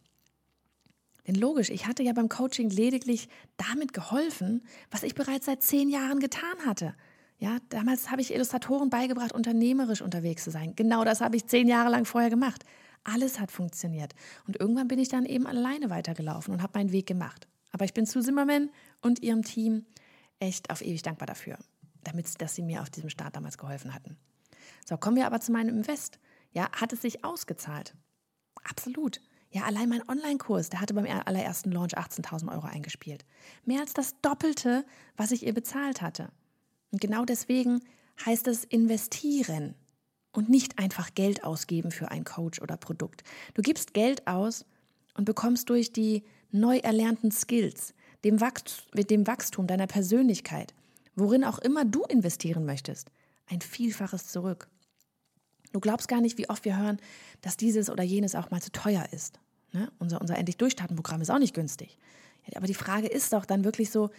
Denn 1.28 1.36
logisch, 1.36 1.70
ich 1.70 1.86
hatte 1.88 2.04
ja 2.04 2.14
beim 2.14 2.30
Coaching 2.30 2.70
lediglich 2.70 3.30
damit 3.58 3.94
geholfen, 3.94 4.64
was 4.90 5.04
ich 5.04 5.16
bereits 5.16 5.46
seit 5.46 5.62
zehn 5.62 5.90
Jahren 5.90 6.20
getan 6.20 6.66
hatte. 6.66 6.96
Ja, 7.38 7.58
damals 7.70 8.12
habe 8.12 8.22
ich 8.22 8.34
Illustratoren 8.34 8.90
beigebracht, 8.90 9.32
unternehmerisch 9.32 10.02
unterwegs 10.02 10.44
zu 10.44 10.52
sein. 10.52 10.76
Genau 10.76 11.06
das 11.06 11.22
habe 11.22 11.38
ich 11.38 11.46
zehn 11.46 11.68
Jahre 11.68 11.90
lang 11.90 12.06
vorher 12.06 12.30
gemacht. 12.30 12.66
Alles 13.04 13.40
hat 13.40 13.52
funktioniert. 13.52 14.14
Und 14.46 14.60
irgendwann 14.60 14.88
bin 14.88 15.00
ich 15.00 15.08
dann 15.08 15.26
eben 15.26 15.48
alleine 15.48 15.90
weitergelaufen 15.90 16.54
und 16.54 16.62
habe 16.62 16.78
meinen 16.78 16.92
Weg 16.92 17.08
gemacht. 17.08 17.48
Aber 17.80 17.86
ich 17.86 17.94
bin 17.94 18.06
zu 18.06 18.20
Zimmerman 18.20 18.72
und 19.02 19.24
ihrem 19.24 19.42
Team 19.42 19.86
echt 20.40 20.70
auf 20.70 20.82
ewig 20.82 21.02
dankbar 21.02 21.28
dafür, 21.28 21.58
damit, 22.04 22.42
dass 22.42 22.54
sie 22.54 22.62
mir 22.62 22.82
auf 22.82 22.90
diesem 22.90 23.10
Start 23.10 23.38
damals 23.38 23.58
geholfen 23.58 23.94
hatten. 23.94 24.18
So, 24.86 24.98
kommen 24.98 25.16
wir 25.16 25.26
aber 25.26 25.40
zu 25.40 25.54
meinem 25.54 25.78
Invest. 25.78 26.20
Ja, 26.52 26.70
hat 26.74 26.92
es 26.92 27.02
sich 27.02 27.24
ausgezahlt? 27.24 27.96
Absolut. 28.66 29.22
Ja, 29.52 29.64
allein 29.64 29.88
mein 29.88 30.08
Online-Kurs, 30.10 30.68
der 30.68 30.82
hatte 30.82 30.94
beim 30.94 31.06
allerersten 31.06 31.72
Launch 31.72 31.98
18.000 31.98 32.52
Euro 32.52 32.68
eingespielt. 32.68 33.24
Mehr 33.64 33.80
als 33.80 33.94
das 33.94 34.20
Doppelte, 34.22 34.86
was 35.16 35.32
ich 35.32 35.46
ihr 35.46 35.54
bezahlt 35.54 36.02
hatte. 36.02 36.34
Und 36.92 37.00
genau 37.00 37.24
deswegen 37.24 37.80
heißt 38.26 38.48
es 38.48 38.66
investieren 38.66 39.74
und 40.34 40.50
nicht 40.50 40.80
einfach 40.80 41.14
Geld 41.16 41.46
ausgeben 41.46 41.92
für 41.92 42.12
einen 42.12 42.26
Coach 42.26 42.62
oder 42.62 42.76
Produkt. 42.76 43.24
Du 43.54 43.62
gibst 43.62 43.94
Geld 43.94 44.28
aus 44.28 44.66
und 45.14 45.24
bekommst 45.24 45.70
durch 45.70 45.94
die 45.94 46.26
neu 46.52 46.78
erlernten 46.78 47.32
Skills, 47.32 47.94
dem, 48.24 48.42
Wachst 48.42 48.88
dem 48.94 49.28
Wachstum 49.28 49.68
deiner 49.68 49.88
Persönlichkeit, 49.88 50.74
worin 51.16 51.44
auch 51.44 51.60
immer 51.60 51.86
du 51.86 52.04
investieren 52.04 52.66
möchtest, 52.66 53.12
ein 53.48 53.62
Vielfaches 53.62 54.28
zurück. 54.28 54.68
Du 55.72 55.80
glaubst 55.80 56.08
gar 56.08 56.22
nicht, 56.22 56.38
wie 56.38 56.50
oft 56.50 56.66
wir 56.66 56.78
hören, 56.78 57.00
dass 57.42 57.58
dieses 57.58 57.90
oder 57.90 58.04
jenes 58.04 58.36
auch 58.36 58.50
mal 58.50 58.62
zu 58.62 58.72
teuer 58.72 59.08
ist. 59.12 59.40
Ne? 59.72 59.92
Unser, 60.00 60.20
unser 60.20 60.38
Endlich 60.38 60.58
Durchstarten-Programm 60.58 61.22
ist 61.22 61.30
auch 61.30 61.40
nicht 61.40 61.54
günstig. 61.54 61.98
aber 62.56 62.68
die 62.68 62.74
Frage 62.74 63.08
ist 63.08 63.34
doch 63.34 63.46
dann 63.46 63.64
wirklich 63.64 63.92
so, 63.92 64.10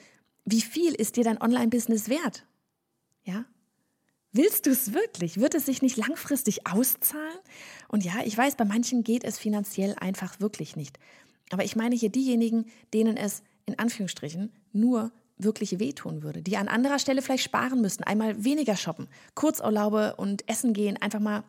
wie 0.45 0.61
viel 0.61 0.95
ist 0.95 1.17
dir 1.17 1.25
dein 1.25 1.41
Online-Business 1.41 2.09
wert? 2.09 2.47
Ja? 3.25 3.45
Willst 4.33 4.67
du 4.67 4.71
es 4.71 4.93
wirklich? 4.93 5.41
Wird 5.41 5.55
es 5.55 5.67
sich 5.67 5.83
nicht 5.83 5.97
langfristig 5.97 6.67
auszahlen? 6.67 7.39
Und 7.89 8.05
ja, 8.05 8.15
ich 8.25 8.37
weiß, 8.37 8.55
bei 8.55 8.65
manchen 8.65 9.03
geht 9.03 9.25
es 9.25 9.39
finanziell 9.39 9.97
einfach 9.99 10.39
wirklich 10.39 10.77
nicht. 10.77 10.99
Aber 11.51 11.65
ich 11.65 11.77
meine 11.77 11.95
hier 11.95 12.11
diejenigen, 12.11 12.67
denen 12.95 13.17
es 13.17 13.43
in 13.67 13.79
Anführungsstrichen 13.79 14.53
nur 14.73 15.13
wirklich 15.37 15.79
wehtun 15.79 16.23
würde, 16.23 16.43
die 16.43 16.57
an 16.57 16.69
anderer 16.69 16.99
Stelle 16.99 17.23
vielleicht 17.23 17.45
sparen 17.45 17.81
müssten, 17.81 18.05
einmal 18.05 18.45
weniger 18.45 18.77
shoppen, 18.77 19.09
Kurzurlaube 19.35 20.17
und 20.17 20.49
essen 20.49 20.73
gehen, 20.73 20.97
einfach 20.97 21.21
mal 21.21 21.45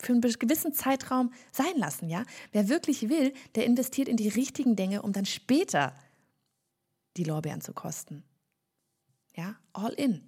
für 0.00 0.12
einen 0.12 0.20
gewissen 0.20 0.74
Zeitraum 0.74 1.32
sein 1.52 1.76
lassen, 1.76 2.08
ja? 2.08 2.24
Wer 2.50 2.68
wirklich 2.68 3.08
will, 3.08 3.32
der 3.54 3.64
investiert 3.64 4.08
in 4.08 4.16
die 4.16 4.28
richtigen 4.28 4.76
Dinge, 4.76 5.02
um 5.02 5.12
dann 5.12 5.26
später 5.26 5.94
die 7.16 7.24
Lorbeeren 7.24 7.60
zu 7.60 7.72
kosten. 7.72 8.24
Ja, 9.34 9.56
all 9.72 9.92
in. 9.92 10.22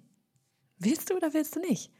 Willst 0.77 1.09
du 1.09 1.15
oder 1.15 1.33
willst 1.33 1.55
du 1.55 1.59
nicht? 1.59 1.91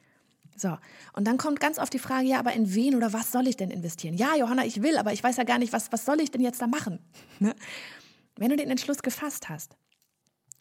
So, 0.55 0.77
und 1.13 1.25
dann 1.27 1.37
kommt 1.37 1.59
ganz 1.59 1.79
oft 1.79 1.93
die 1.93 1.99
Frage, 1.99 2.27
ja, 2.27 2.39
aber 2.39 2.53
in 2.53 2.73
wen 2.73 2.95
oder 2.95 3.11
was 3.11 3.31
soll 3.31 3.47
ich 3.47 3.57
denn 3.57 3.69
investieren? 3.69 4.15
Ja, 4.15 4.35
Johanna, 4.37 4.65
ich 4.65 4.81
will, 4.81 4.97
aber 4.97 5.11
ich 5.11 5.21
weiß 5.21 5.35
ja 5.35 5.43
gar 5.43 5.59
nicht, 5.59 5.73
was, 5.73 5.91
was 5.91 6.05
soll 6.05 6.21
ich 6.21 6.31
denn 6.31 6.41
jetzt 6.41 6.61
da 6.61 6.67
machen? 6.67 6.99
Ne? 7.39 7.53
Wenn 8.37 8.49
du 8.49 8.55
den 8.55 8.69
Entschluss 8.69 9.01
gefasst 9.01 9.49
hast, 9.49 9.75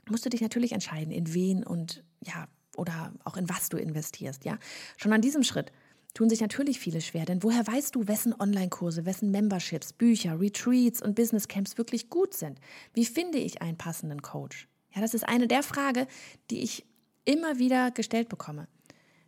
musst 0.09 0.25
du 0.25 0.29
dich 0.29 0.41
natürlich 0.41 0.73
entscheiden, 0.73 1.13
in 1.13 1.33
wen 1.35 1.65
und 1.65 2.05
ja, 2.21 2.49
oder 2.77 3.13
auch 3.25 3.37
in 3.37 3.49
was 3.49 3.69
du 3.69 3.77
investierst, 3.77 4.45
ja. 4.45 4.59
Schon 4.97 5.13
an 5.13 5.21
diesem 5.21 5.45
Schritt 5.45 5.71
tun 6.15 6.29
sich 6.29 6.41
natürlich 6.41 6.79
viele 6.79 7.01
schwer, 7.01 7.25
denn 7.25 7.43
woher 7.43 7.67
weißt 7.67 7.95
du, 7.95 8.07
wessen 8.07 8.35
Online-Kurse, 8.39 9.05
wessen 9.05 9.31
Memberships, 9.31 9.93
Bücher, 9.93 10.41
Retreats 10.41 11.03
und 11.03 11.15
Business 11.15 11.49
Camps 11.49 11.79
wirklich 11.79 12.11
gut 12.11 12.35
sind? 12.35 12.61
Wie 12.93 13.05
finde 13.05 13.39
ich 13.39 13.63
einen 13.63 13.77
passenden 13.77 14.23
Coach? 14.23 14.69
Ja, 14.95 15.01
das 15.01 15.15
ist 15.15 15.29
eine 15.29 15.49
der 15.49 15.63
Fragen, 15.63 16.07
die 16.51 16.63
ich 16.63 16.87
immer 17.25 17.59
wieder 17.59 17.91
gestellt 17.91 18.29
bekomme, 18.29 18.69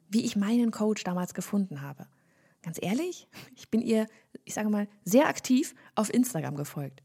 wie 0.08 0.24
ich 0.24 0.36
meinen 0.36 0.70
Coach 0.70 1.04
damals 1.04 1.34
gefunden 1.34 1.82
habe. 1.82 2.06
Ganz 2.62 2.78
ehrlich, 2.80 3.28
ich 3.56 3.70
bin 3.70 3.80
ihr, 3.80 4.06
ich 4.44 4.54
sage 4.54 4.68
mal, 4.68 4.88
sehr 5.04 5.28
aktiv 5.28 5.74
auf 5.94 6.12
Instagram 6.12 6.56
gefolgt 6.56 7.02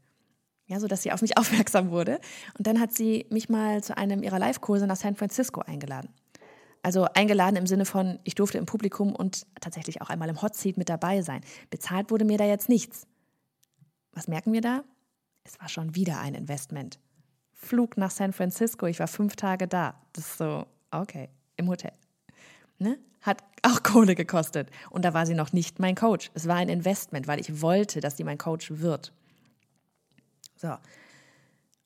ja, 0.72 0.80
so 0.80 0.88
dass 0.88 1.02
sie 1.02 1.12
auf 1.12 1.22
mich 1.22 1.36
aufmerksam 1.38 1.90
wurde. 1.90 2.20
Und 2.58 2.66
dann 2.66 2.80
hat 2.80 2.92
sie 2.92 3.26
mich 3.30 3.48
mal 3.48 3.82
zu 3.82 3.96
einem 3.96 4.22
ihrer 4.22 4.38
Live-Kurse 4.38 4.86
nach 4.86 4.96
San 4.96 5.14
Francisco 5.14 5.60
eingeladen. 5.60 6.10
Also 6.82 7.04
eingeladen 7.14 7.56
im 7.56 7.66
Sinne 7.66 7.84
von, 7.84 8.18
ich 8.24 8.34
durfte 8.34 8.58
im 8.58 8.66
Publikum 8.66 9.14
und 9.14 9.46
tatsächlich 9.60 10.02
auch 10.02 10.10
einmal 10.10 10.28
im 10.28 10.42
Hot 10.42 10.56
Seat 10.56 10.78
mit 10.78 10.88
dabei 10.88 11.22
sein. 11.22 11.42
Bezahlt 11.70 12.10
wurde 12.10 12.24
mir 12.24 12.38
da 12.38 12.44
jetzt 12.44 12.68
nichts. 12.68 13.06
Was 14.12 14.26
merken 14.26 14.52
wir 14.52 14.62
da? 14.62 14.82
Es 15.44 15.60
war 15.60 15.68
schon 15.68 15.94
wieder 15.94 16.18
ein 16.18 16.34
Investment. 16.34 16.98
Flug 17.52 17.96
nach 17.96 18.10
San 18.10 18.32
Francisco, 18.32 18.86
ich 18.86 18.98
war 18.98 19.06
fünf 19.06 19.36
Tage 19.36 19.68
da. 19.68 19.94
Das 20.12 20.26
ist 20.26 20.38
so, 20.38 20.66
okay, 20.90 21.28
im 21.56 21.68
Hotel. 21.68 21.92
Ne? 22.82 22.98
Hat 23.20 23.42
auch 23.62 23.82
Kohle 23.84 24.14
gekostet. 24.14 24.70
Und 24.90 25.04
da 25.04 25.14
war 25.14 25.26
sie 25.26 25.34
noch 25.34 25.52
nicht 25.52 25.78
mein 25.78 25.94
Coach. 25.94 26.30
Es 26.34 26.48
war 26.48 26.56
ein 26.56 26.68
Investment, 26.68 27.26
weil 27.26 27.40
ich 27.40 27.62
wollte, 27.62 28.00
dass 28.00 28.16
sie 28.16 28.24
mein 28.24 28.38
Coach 28.38 28.70
wird. 28.70 29.12
So. 30.56 30.76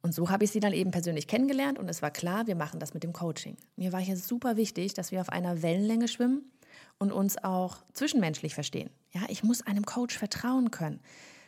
Und 0.02 0.12
so 0.12 0.30
habe 0.30 0.44
ich 0.44 0.50
sie 0.50 0.60
dann 0.60 0.72
eben 0.72 0.92
persönlich 0.92 1.26
kennengelernt 1.26 1.78
und 1.78 1.88
es 1.88 2.00
war 2.00 2.12
klar, 2.12 2.46
wir 2.46 2.54
machen 2.54 2.78
das 2.78 2.94
mit 2.94 3.02
dem 3.02 3.12
Coaching. 3.12 3.56
Mir 3.74 3.92
war 3.92 4.00
hier 4.00 4.16
super 4.16 4.56
wichtig, 4.56 4.94
dass 4.94 5.10
wir 5.10 5.20
auf 5.20 5.30
einer 5.30 5.62
Wellenlänge 5.62 6.06
schwimmen 6.06 6.52
und 6.98 7.10
uns 7.10 7.42
auch 7.42 7.78
zwischenmenschlich 7.92 8.54
verstehen. 8.54 8.90
Ja, 9.12 9.22
ich 9.28 9.42
muss 9.42 9.62
einem 9.62 9.84
Coach 9.84 10.16
vertrauen 10.16 10.70
können. 10.70 11.00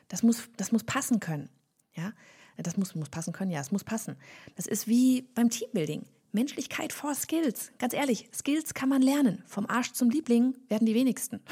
Das 0.08 0.22
muss, 0.22 0.48
das 0.56 0.72
muss 0.72 0.84
passen 0.84 1.20
können. 1.20 1.48
Ja, 1.94 2.12
das 2.56 2.76
muss, 2.76 2.94
muss 2.94 3.10
passen 3.10 3.32
können. 3.32 3.50
Ja, 3.50 3.60
es 3.60 3.70
muss 3.70 3.84
passen. 3.84 4.16
Das 4.56 4.66
ist 4.66 4.88
wie 4.88 5.22
beim 5.22 5.50
Teambuilding. 5.50 6.04
Menschlichkeit 6.32 6.92
vor 6.92 7.14
Skills. 7.14 7.72
Ganz 7.78 7.94
ehrlich, 7.94 8.28
Skills 8.34 8.74
kann 8.74 8.88
man 8.88 9.02
lernen. 9.02 9.42
Vom 9.46 9.66
Arsch 9.66 9.92
zum 9.92 10.10
Liebling 10.10 10.54
werden 10.68 10.86
die 10.86 10.94
wenigsten. 10.94 11.40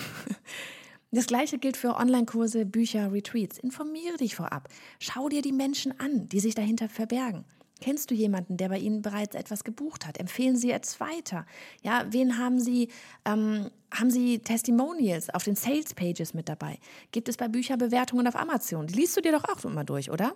Das 1.12 1.28
gleiche 1.28 1.58
gilt 1.58 1.76
für 1.76 1.96
Online-Kurse, 1.96 2.66
Bücher, 2.66 3.12
Retreats. 3.12 3.58
Informiere 3.58 4.16
dich 4.16 4.34
vorab. 4.34 4.68
Schau 4.98 5.28
dir 5.28 5.40
die 5.40 5.52
Menschen 5.52 5.98
an, 5.98 6.28
die 6.28 6.40
sich 6.40 6.56
dahinter 6.56 6.88
verbergen. 6.88 7.44
Kennst 7.80 8.10
du 8.10 8.14
jemanden, 8.14 8.56
der 8.56 8.70
bei 8.70 8.78
Ihnen 8.78 9.02
bereits 9.02 9.34
etwas 9.34 9.62
gebucht 9.62 10.06
hat? 10.06 10.18
Empfehlen 10.18 10.56
Sie 10.56 10.72
es 10.72 10.98
weiter. 10.98 11.46
Ja, 11.82 12.06
wen 12.10 12.38
haben 12.38 12.58
Sie? 12.58 12.88
Ähm, 13.24 13.70
haben 13.90 14.10
Sie 14.10 14.38
Testimonials 14.38 15.30
auf 15.30 15.44
den 15.44 15.56
Sales 15.56 15.94
Pages 15.94 16.34
mit 16.34 16.48
dabei? 16.48 16.78
Gibt 17.12 17.28
es 17.28 17.36
bei 17.36 17.48
Bücherbewertungen 17.48 18.26
auf 18.26 18.36
Amazon? 18.36 18.86
Die 18.86 18.94
liest 18.94 19.16
du 19.16 19.20
dir 19.20 19.32
doch 19.32 19.44
auch 19.44 19.64
immer 19.64 19.84
durch, 19.84 20.10
oder? 20.10 20.34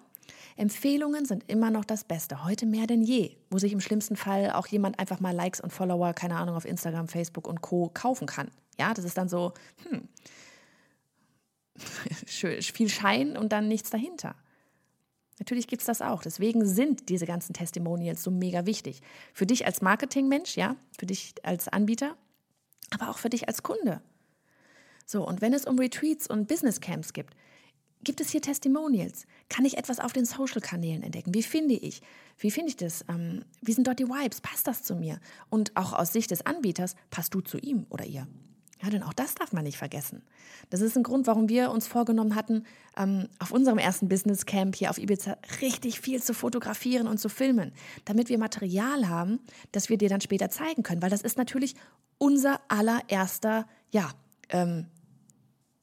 Empfehlungen 0.56 1.24
sind 1.24 1.44
immer 1.48 1.70
noch 1.70 1.84
das 1.84 2.04
Beste, 2.04 2.44
heute 2.44 2.66
mehr 2.66 2.86
denn 2.86 3.02
je, 3.02 3.36
wo 3.50 3.58
sich 3.58 3.72
im 3.72 3.80
schlimmsten 3.80 4.16
Fall 4.16 4.50
auch 4.52 4.66
jemand 4.66 4.98
einfach 4.98 5.20
mal 5.20 5.34
Likes 5.34 5.60
und 5.60 5.72
Follower, 5.72 6.12
keine 6.12 6.36
Ahnung, 6.36 6.56
auf 6.56 6.64
Instagram, 6.64 7.08
Facebook 7.08 7.46
und 7.46 7.60
Co. 7.60 7.90
kaufen 7.92 8.26
kann. 8.26 8.50
Ja, 8.78 8.94
das 8.94 9.04
ist 9.04 9.18
dann 9.18 9.28
so, 9.28 9.52
hm, 9.88 10.08
viel 12.26 12.88
Schein 12.88 13.36
und 13.36 13.52
dann 13.52 13.68
nichts 13.68 13.90
dahinter. 13.90 14.34
Natürlich 15.38 15.68
gibt 15.68 15.80
es 15.80 15.86
das 15.86 16.02
auch. 16.02 16.22
Deswegen 16.22 16.66
sind 16.66 17.08
diese 17.08 17.26
ganzen 17.26 17.54
Testimonials 17.54 18.22
so 18.22 18.30
mega 18.30 18.66
wichtig. 18.66 19.00
Für 19.32 19.46
dich 19.46 19.64
als 19.64 19.80
Marketingmensch, 19.80 20.56
ja, 20.56 20.76
für 20.98 21.06
dich 21.06 21.34
als 21.42 21.68
Anbieter, 21.68 22.14
aber 22.90 23.08
auch 23.08 23.18
für 23.18 23.30
dich 23.30 23.48
als 23.48 23.62
Kunde. 23.62 24.02
So, 25.06 25.26
und 25.26 25.40
wenn 25.40 25.54
es 25.54 25.64
um 25.64 25.78
Retreats 25.78 26.28
und 26.28 26.46
Business 26.46 26.80
Camps 26.80 27.14
gibt, 27.14 27.34
gibt 28.04 28.20
es 28.20 28.30
hier 28.30 28.40
Testimonials? 28.40 29.26
Kann 29.48 29.64
ich 29.64 29.76
etwas 29.76 30.00
auf 30.00 30.12
den 30.12 30.24
Social-Kanälen 30.24 31.02
entdecken? 31.02 31.34
Wie 31.34 31.42
finde 31.42 31.74
ich? 31.74 32.02
Wie 32.38 32.50
finde 32.50 32.70
ich 32.70 32.76
das? 32.76 33.04
Ähm, 33.08 33.44
wie 33.60 33.72
sind 33.72 33.86
dort 33.86 33.98
die 33.98 34.08
Vibes? 34.08 34.40
Passt 34.40 34.66
das 34.66 34.82
zu 34.82 34.94
mir? 34.94 35.20
Und 35.48 35.76
auch 35.76 35.92
aus 35.92 36.12
Sicht 36.12 36.30
des 36.30 36.46
Anbieters, 36.46 36.94
passt 37.10 37.34
du 37.34 37.40
zu 37.40 37.58
ihm 37.58 37.86
oder 37.90 38.04
ihr? 38.04 38.26
Ja, 38.82 38.88
denn 38.88 39.02
auch 39.02 39.12
das 39.12 39.34
darf 39.34 39.52
man 39.52 39.64
nicht 39.64 39.76
vergessen. 39.76 40.22
Das 40.70 40.80
ist 40.80 40.96
ein 40.96 41.02
Grund, 41.02 41.26
warum 41.26 41.50
wir 41.50 41.70
uns 41.70 41.86
vorgenommen 41.86 42.34
hatten, 42.34 42.64
ähm, 42.96 43.28
auf 43.38 43.50
unserem 43.50 43.76
ersten 43.76 44.08
Business 44.08 44.46
Camp 44.46 44.74
hier 44.74 44.88
auf 44.88 44.96
Ibiza 44.96 45.36
richtig 45.60 46.00
viel 46.00 46.22
zu 46.22 46.32
fotografieren 46.32 47.06
und 47.06 47.18
zu 47.18 47.28
filmen, 47.28 47.72
damit 48.06 48.30
wir 48.30 48.38
Material 48.38 49.08
haben, 49.08 49.40
das 49.72 49.90
wir 49.90 49.98
dir 49.98 50.08
dann 50.08 50.22
später 50.22 50.48
zeigen 50.48 50.82
können. 50.82 51.02
Weil 51.02 51.10
das 51.10 51.20
ist 51.20 51.36
natürlich 51.36 51.74
unser 52.16 52.60
allererster, 52.68 53.66
ja, 53.90 54.10
ähm, 54.48 54.86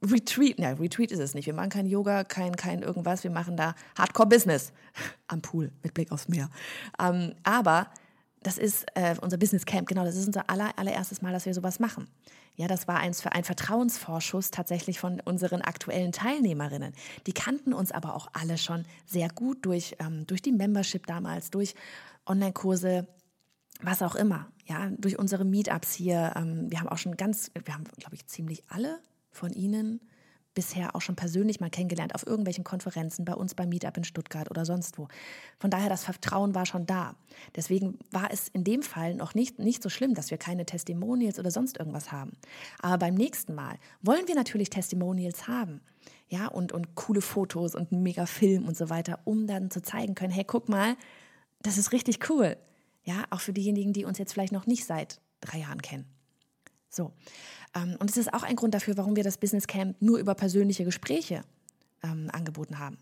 Retreat. 0.04 0.60
Ja, 0.60 0.72
Retreat 0.74 1.12
ist 1.12 1.20
es 1.20 1.34
nicht. 1.34 1.48
Wir 1.48 1.54
machen 1.54 1.70
kein 1.70 1.86
Yoga, 1.88 2.24
kein, 2.24 2.56
kein 2.56 2.84
irgendwas. 2.84 3.24
Wir 3.24 3.32
machen 3.32 3.58
da 3.58 3.76
Hardcore-Business 3.98 4.72
am 5.28 5.42
Pool 5.42 5.72
mit 5.84 5.94
Blick 5.94 6.12
aufs 6.12 6.28
Meer. 6.28 6.50
Ähm, 7.00 7.34
aber 7.44 7.90
das 8.44 8.58
ist 8.58 8.86
äh, 8.96 9.16
unser 9.22 9.38
Business 9.38 9.66
Camp, 9.66 9.88
genau, 9.88 10.06
das 10.06 10.16
ist 10.16 10.28
unser 10.28 10.50
aller, 10.50 10.78
allererstes 10.78 11.22
Mal, 11.22 11.34
dass 11.34 11.46
wir 11.46 11.54
sowas 11.54 11.80
machen. 11.80 12.08
Ja, 12.56 12.68
das 12.68 12.88
war 12.88 12.98
eins 13.00 13.22
für 13.22 13.34
ein 13.34 13.44
Vertrauensvorschuss 13.44 14.52
tatsächlich 14.52 15.00
von 15.00 15.20
unseren 15.20 15.62
aktuellen 15.62 16.12
Teilnehmerinnen. 16.12 16.94
Die 17.26 17.34
kannten 17.34 17.74
uns 17.74 17.92
aber 17.92 18.16
auch 18.16 18.28
alle 18.34 18.58
schon 18.58 18.86
sehr 19.06 19.30
gut 19.30 19.66
durch, 19.66 19.96
ähm, 20.00 20.26
durch 20.28 20.42
die 20.42 20.52
Membership 20.52 21.06
damals, 21.08 21.52
durch 21.52 21.76
Online-Kurse, 22.26 23.08
was 23.82 24.02
auch 24.02 24.16
immer. 24.16 24.48
Ja, 24.66 24.90
durch 24.98 25.20
unsere 25.20 25.46
Meetups 25.46 25.94
hier. 25.94 26.34
Ähm, 26.36 26.70
wir 26.70 26.80
haben 26.80 26.90
auch 26.90 26.98
schon 26.98 27.16
ganz, 27.16 27.52
wir 27.54 27.74
haben, 27.74 27.86
glaube 27.98 28.16
ich, 28.16 28.26
ziemlich 28.28 28.64
alle 28.70 29.00
von 29.38 29.54
Ihnen 29.54 30.02
bisher 30.58 30.96
auch 30.96 31.02
schon 31.02 31.16
persönlich 31.16 31.60
mal 31.60 31.70
kennengelernt 31.70 32.16
auf 32.16 32.26
irgendwelchen 32.26 32.64
Konferenzen, 32.64 33.26
bei 33.26 33.36
uns 33.36 33.54
beim 33.54 33.70
Meetup 33.70 33.96
in 33.96 34.04
Stuttgart 34.04 34.50
oder 34.50 34.66
sonst 34.66 34.98
wo. 34.98 35.08
Von 35.60 35.70
daher, 35.70 35.88
das 35.88 36.04
Vertrauen 36.04 36.56
war 36.56 36.66
schon 36.66 36.88
da. 36.88 37.16
Deswegen 37.56 38.00
war 38.10 38.32
es 38.32 38.48
in 38.48 38.64
dem 38.64 38.82
Fall 38.82 39.14
noch 39.14 39.36
nicht, 39.36 39.60
nicht 39.60 39.84
so 39.84 39.90
schlimm, 39.90 40.16
dass 40.16 40.32
wir 40.32 40.40
keine 40.40 40.66
Testimonials 40.66 41.38
oder 41.38 41.52
sonst 41.52 41.78
irgendwas 41.78 42.12
haben. 42.12 42.32
Aber 42.82 42.98
beim 42.98 43.14
nächsten 43.14 43.54
Mal 43.54 43.78
wollen 44.02 44.28
wir 44.28 44.34
natürlich 44.34 44.72
Testimonials 44.72 45.48
haben. 45.48 45.82
Ja, 46.28 46.48
und, 46.48 46.72
und 46.72 46.96
coole 46.96 47.22
Fotos 47.22 47.76
und 47.76 47.92
einen 47.92 48.02
mega 48.02 48.26
Film 48.26 48.68
und 48.68 48.76
so 48.76 48.90
weiter, 48.90 49.20
um 49.26 49.46
dann 49.46 49.70
zu 49.70 49.84
zeigen 49.84 50.16
können, 50.16 50.34
hey, 50.34 50.44
guck 50.44 50.70
mal, 50.70 50.98
das 51.62 51.78
ist 51.78 51.92
richtig 51.92 52.32
cool. 52.32 52.58
Ja, 53.04 53.26
auch 53.30 53.42
für 53.42 53.54
diejenigen, 53.54 53.94
die 53.94 54.06
uns 54.06 54.18
jetzt 54.18 54.34
vielleicht 54.34 54.54
noch 54.54 54.66
nicht 54.66 54.86
seit 54.86 55.22
drei 55.40 55.60
Jahren 55.60 55.84
kennen. 55.84 56.17
So. 56.90 57.12
Ähm, 57.76 57.96
und 58.00 58.10
es 58.10 58.18
ist 58.18 58.34
auch 58.34 58.44
ein 58.44 58.56
Grund 58.56 58.74
dafür, 58.74 58.98
warum 58.98 59.16
wir 59.16 59.24
das 59.24 59.38
Business 59.38 59.68
Camp 59.68 60.02
nur 60.02 60.20
über 60.20 60.36
persönliche 60.36 60.86
Gespräche 60.86 61.44
ähm, 62.04 62.30
angeboten 62.32 62.80
haben. 62.80 62.98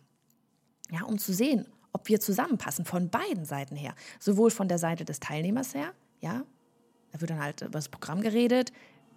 Ja, 0.91 1.03
um 1.03 1.17
zu 1.17 1.33
sehen, 1.33 1.65
ob 1.93 2.07
wir 2.07 2.19
zusammenpassen 2.19 2.85
von 2.85 3.09
beiden 3.09 3.45
Seiten 3.45 3.75
her. 3.75 3.95
Sowohl 4.19 4.51
von 4.51 4.67
der 4.67 4.77
Seite 4.77 5.05
des 5.05 5.19
Teilnehmers 5.19 5.73
her, 5.73 5.93
ja, 6.19 6.43
da 7.11 7.21
wird 7.21 7.31
dann 7.31 7.41
halt 7.41 7.61
über 7.61 7.71
das 7.71 7.89
Programm 7.89 8.21
geredet, 8.21 8.71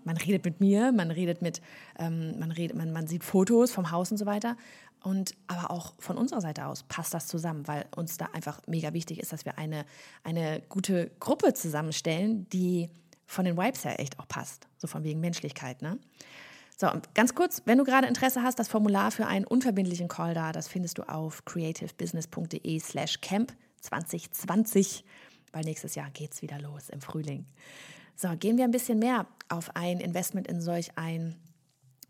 man 0.04 0.16
redet 0.16 0.44
mit 0.44 0.60
mir, 0.60 0.92
man 0.92 1.10
redet 1.10 1.42
mit, 1.42 1.60
ähm, 1.98 2.38
man, 2.38 2.50
redet, 2.50 2.76
man, 2.76 2.92
man 2.92 3.06
sieht 3.06 3.24
Fotos 3.24 3.72
vom 3.72 3.90
Haus 3.90 4.10
und 4.10 4.16
so 4.16 4.26
weiter. 4.26 4.56
Und 5.02 5.34
aber 5.46 5.70
auch 5.70 5.94
von 5.98 6.16
unserer 6.16 6.40
Seite 6.40 6.66
aus 6.66 6.82
passt 6.84 7.14
das 7.14 7.26
zusammen, 7.26 7.66
weil 7.68 7.86
uns 7.94 8.16
da 8.16 8.26
einfach 8.32 8.60
mega 8.66 8.92
wichtig 8.94 9.20
ist, 9.20 9.32
dass 9.32 9.44
wir 9.44 9.58
eine, 9.58 9.84
eine 10.24 10.62
gute 10.68 11.10
Gruppe 11.20 11.54
zusammenstellen, 11.54 12.48
die 12.50 12.88
von 13.28 13.44
den 13.44 13.56
Vibes 13.56 13.84
her 13.84 14.00
echt 14.00 14.18
auch 14.18 14.26
passt. 14.26 14.66
So 14.78 14.88
von 14.88 15.04
wegen 15.04 15.20
Menschlichkeit, 15.20 15.82
ne? 15.82 15.98
So, 16.80 16.88
ganz 17.14 17.34
kurz, 17.34 17.62
wenn 17.64 17.78
du 17.78 17.84
gerade 17.84 18.06
Interesse 18.06 18.42
hast, 18.42 18.58
das 18.58 18.68
Formular 18.68 19.10
für 19.10 19.26
einen 19.26 19.44
unverbindlichen 19.44 20.08
Call 20.08 20.32
da, 20.32 20.52
das 20.52 20.68
findest 20.68 20.98
du 20.98 21.02
auf 21.02 21.44
creativebusiness.de 21.44 22.78
slash 22.78 23.20
camp 23.20 23.52
2020, 23.80 25.04
weil 25.52 25.64
nächstes 25.64 25.96
Jahr 25.96 26.10
geht 26.10 26.32
es 26.32 26.42
wieder 26.42 26.60
los 26.60 26.88
im 26.88 27.00
Frühling. 27.00 27.46
So, 28.14 28.28
gehen 28.36 28.56
wir 28.56 28.64
ein 28.64 28.70
bisschen 28.70 29.00
mehr 29.00 29.26
auf 29.48 29.74
ein 29.74 30.00
Investment 30.00 30.46
in 30.46 30.60
solch 30.60 30.96
ein 30.96 31.34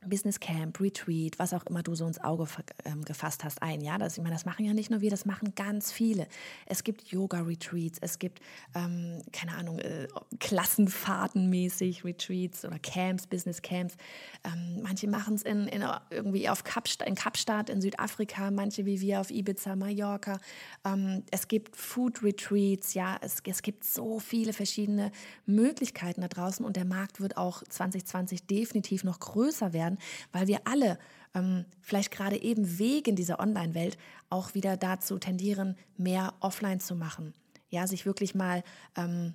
Business 0.07 0.39
Camp, 0.39 0.81
Retreat, 0.81 1.39
was 1.39 1.53
auch 1.53 1.65
immer 1.67 1.83
du 1.83 1.95
so 1.95 2.07
ins 2.07 2.23
Auge 2.23 2.47
ähm, 2.85 3.05
gefasst 3.05 3.43
hast, 3.45 3.63
ein. 3.63 3.81
Ja, 3.81 3.99
das, 3.99 4.17
ich 4.17 4.23
meine, 4.23 4.35
das 4.35 4.45
machen 4.45 4.65
ja 4.65 4.73
nicht 4.73 4.91
nur 4.91 5.01
wir, 5.01 5.11
das 5.11 5.25
machen 5.25 5.55
ganz 5.57 5.91
viele. 5.91 6.29
Es 6.67 6.85
gibt 6.85 7.09
Yoga-Retreats, 7.09 7.99
es 8.01 8.19
gibt, 8.19 8.41
ähm, 8.75 9.23
keine 9.33 9.57
Ahnung, 9.57 9.79
äh, 9.81 10.07
Klassenfahrtenmäßig 10.39 12.05
Retreats 12.05 12.65
oder 12.65 12.79
Camps, 12.79 13.27
Business 13.27 13.61
Camps. 13.61 13.97
Ähm, 14.45 14.83
manche 14.83 15.09
machen 15.09 15.35
es 15.35 15.43
in, 15.43 15.67
in, 15.67 15.85
irgendwie 16.11 16.49
auf 16.49 16.65
Kapstadt, 16.65 17.09
in 17.09 17.15
Kapstadt 17.15 17.69
in 17.69 17.81
Südafrika, 17.81 18.51
manche 18.51 18.87
wie 18.87 19.01
wir 19.01 19.21
auf 19.21 19.31
Ibiza, 19.31 19.75
Mallorca. 19.75 20.39
Ähm, 20.85 21.25
es 21.31 21.49
gibt 21.49 21.77
Food 21.77 22.23
Retreats, 22.23 22.95
ja, 22.95 23.17
es, 23.21 23.43
es 23.45 23.63
gibt 23.63 23.85
so 23.85 24.21
viele 24.21 24.53
verschiedene 24.53 25.11
Möglichkeiten 25.47 26.21
da 26.21 26.29
draußen 26.29 26.65
und 26.65 26.77
der 26.77 26.85
Markt 26.85 27.21
wird 27.21 27.37
auch 27.37 27.63
2020 27.65 28.47
definitiv 28.47 29.03
noch 29.03 29.19
größer 29.19 29.73
werden 29.73 29.88
werden, 29.89 29.99
weil 30.33 30.47
wir 30.47 30.61
alle 30.67 30.99
ähm, 31.35 31.65
vielleicht 31.81 32.11
gerade 32.11 32.41
eben 32.41 32.79
wegen 32.79 33.17
dieser 33.17 33.41
Online-Welt 33.41 33.97
auch 34.31 34.55
wieder 34.55 34.77
dazu 34.77 35.19
tendieren, 35.19 35.77
mehr 35.97 36.35
offline 36.41 36.81
zu 36.81 36.95
machen. 36.95 37.35
Ja, 37.71 37.87
sich 37.87 38.07
wirklich 38.07 38.35
mal 38.35 38.63
ähm, 38.97 39.35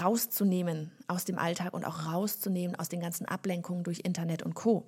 rauszunehmen 0.00 0.92
aus 1.08 1.24
dem 1.24 1.38
Alltag 1.38 1.72
und 1.72 1.84
auch 1.84 2.06
rauszunehmen 2.06 2.76
aus 2.76 2.88
den 2.88 3.00
ganzen 3.00 3.26
Ablenkungen 3.26 3.84
durch 3.84 4.00
Internet 4.00 4.42
und 4.42 4.54
Co. 4.54 4.86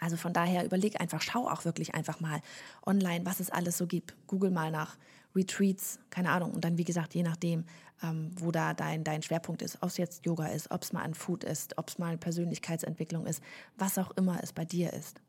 Also 0.00 0.16
von 0.16 0.32
daher 0.32 0.64
überleg 0.64 1.00
einfach, 1.00 1.22
schau 1.22 1.48
auch 1.48 1.64
wirklich 1.64 1.94
einfach 1.94 2.20
mal 2.20 2.40
online, 2.84 3.24
was 3.24 3.40
es 3.40 3.50
alles 3.50 3.78
so 3.78 3.86
gibt. 3.86 4.14
Google 4.26 4.50
mal 4.50 4.70
nach 4.70 4.96
Retreats, 5.34 5.98
keine 6.10 6.30
Ahnung. 6.30 6.52
Und 6.52 6.64
dann, 6.64 6.78
wie 6.78 6.84
gesagt, 6.84 7.14
je 7.14 7.22
nachdem, 7.22 7.64
ähm, 8.02 8.30
wo 8.36 8.50
da 8.50 8.74
dein, 8.74 9.04
dein 9.04 9.22
Schwerpunkt 9.22 9.62
ist, 9.62 9.78
ob 9.82 9.88
es 9.88 9.96
jetzt 9.96 10.26
Yoga 10.26 10.46
ist, 10.46 10.70
ob 10.70 10.82
es 10.82 10.92
mal 10.92 11.02
ein 11.02 11.14
Food 11.14 11.44
ist, 11.44 11.78
ob 11.78 11.88
es 11.88 11.98
mal 11.98 12.16
Persönlichkeitsentwicklung 12.16 13.26
ist, 13.26 13.42
was 13.76 13.98
auch 13.98 14.10
immer 14.12 14.42
es 14.42 14.52
bei 14.52 14.64
dir 14.64 14.92
ist. 14.92 15.20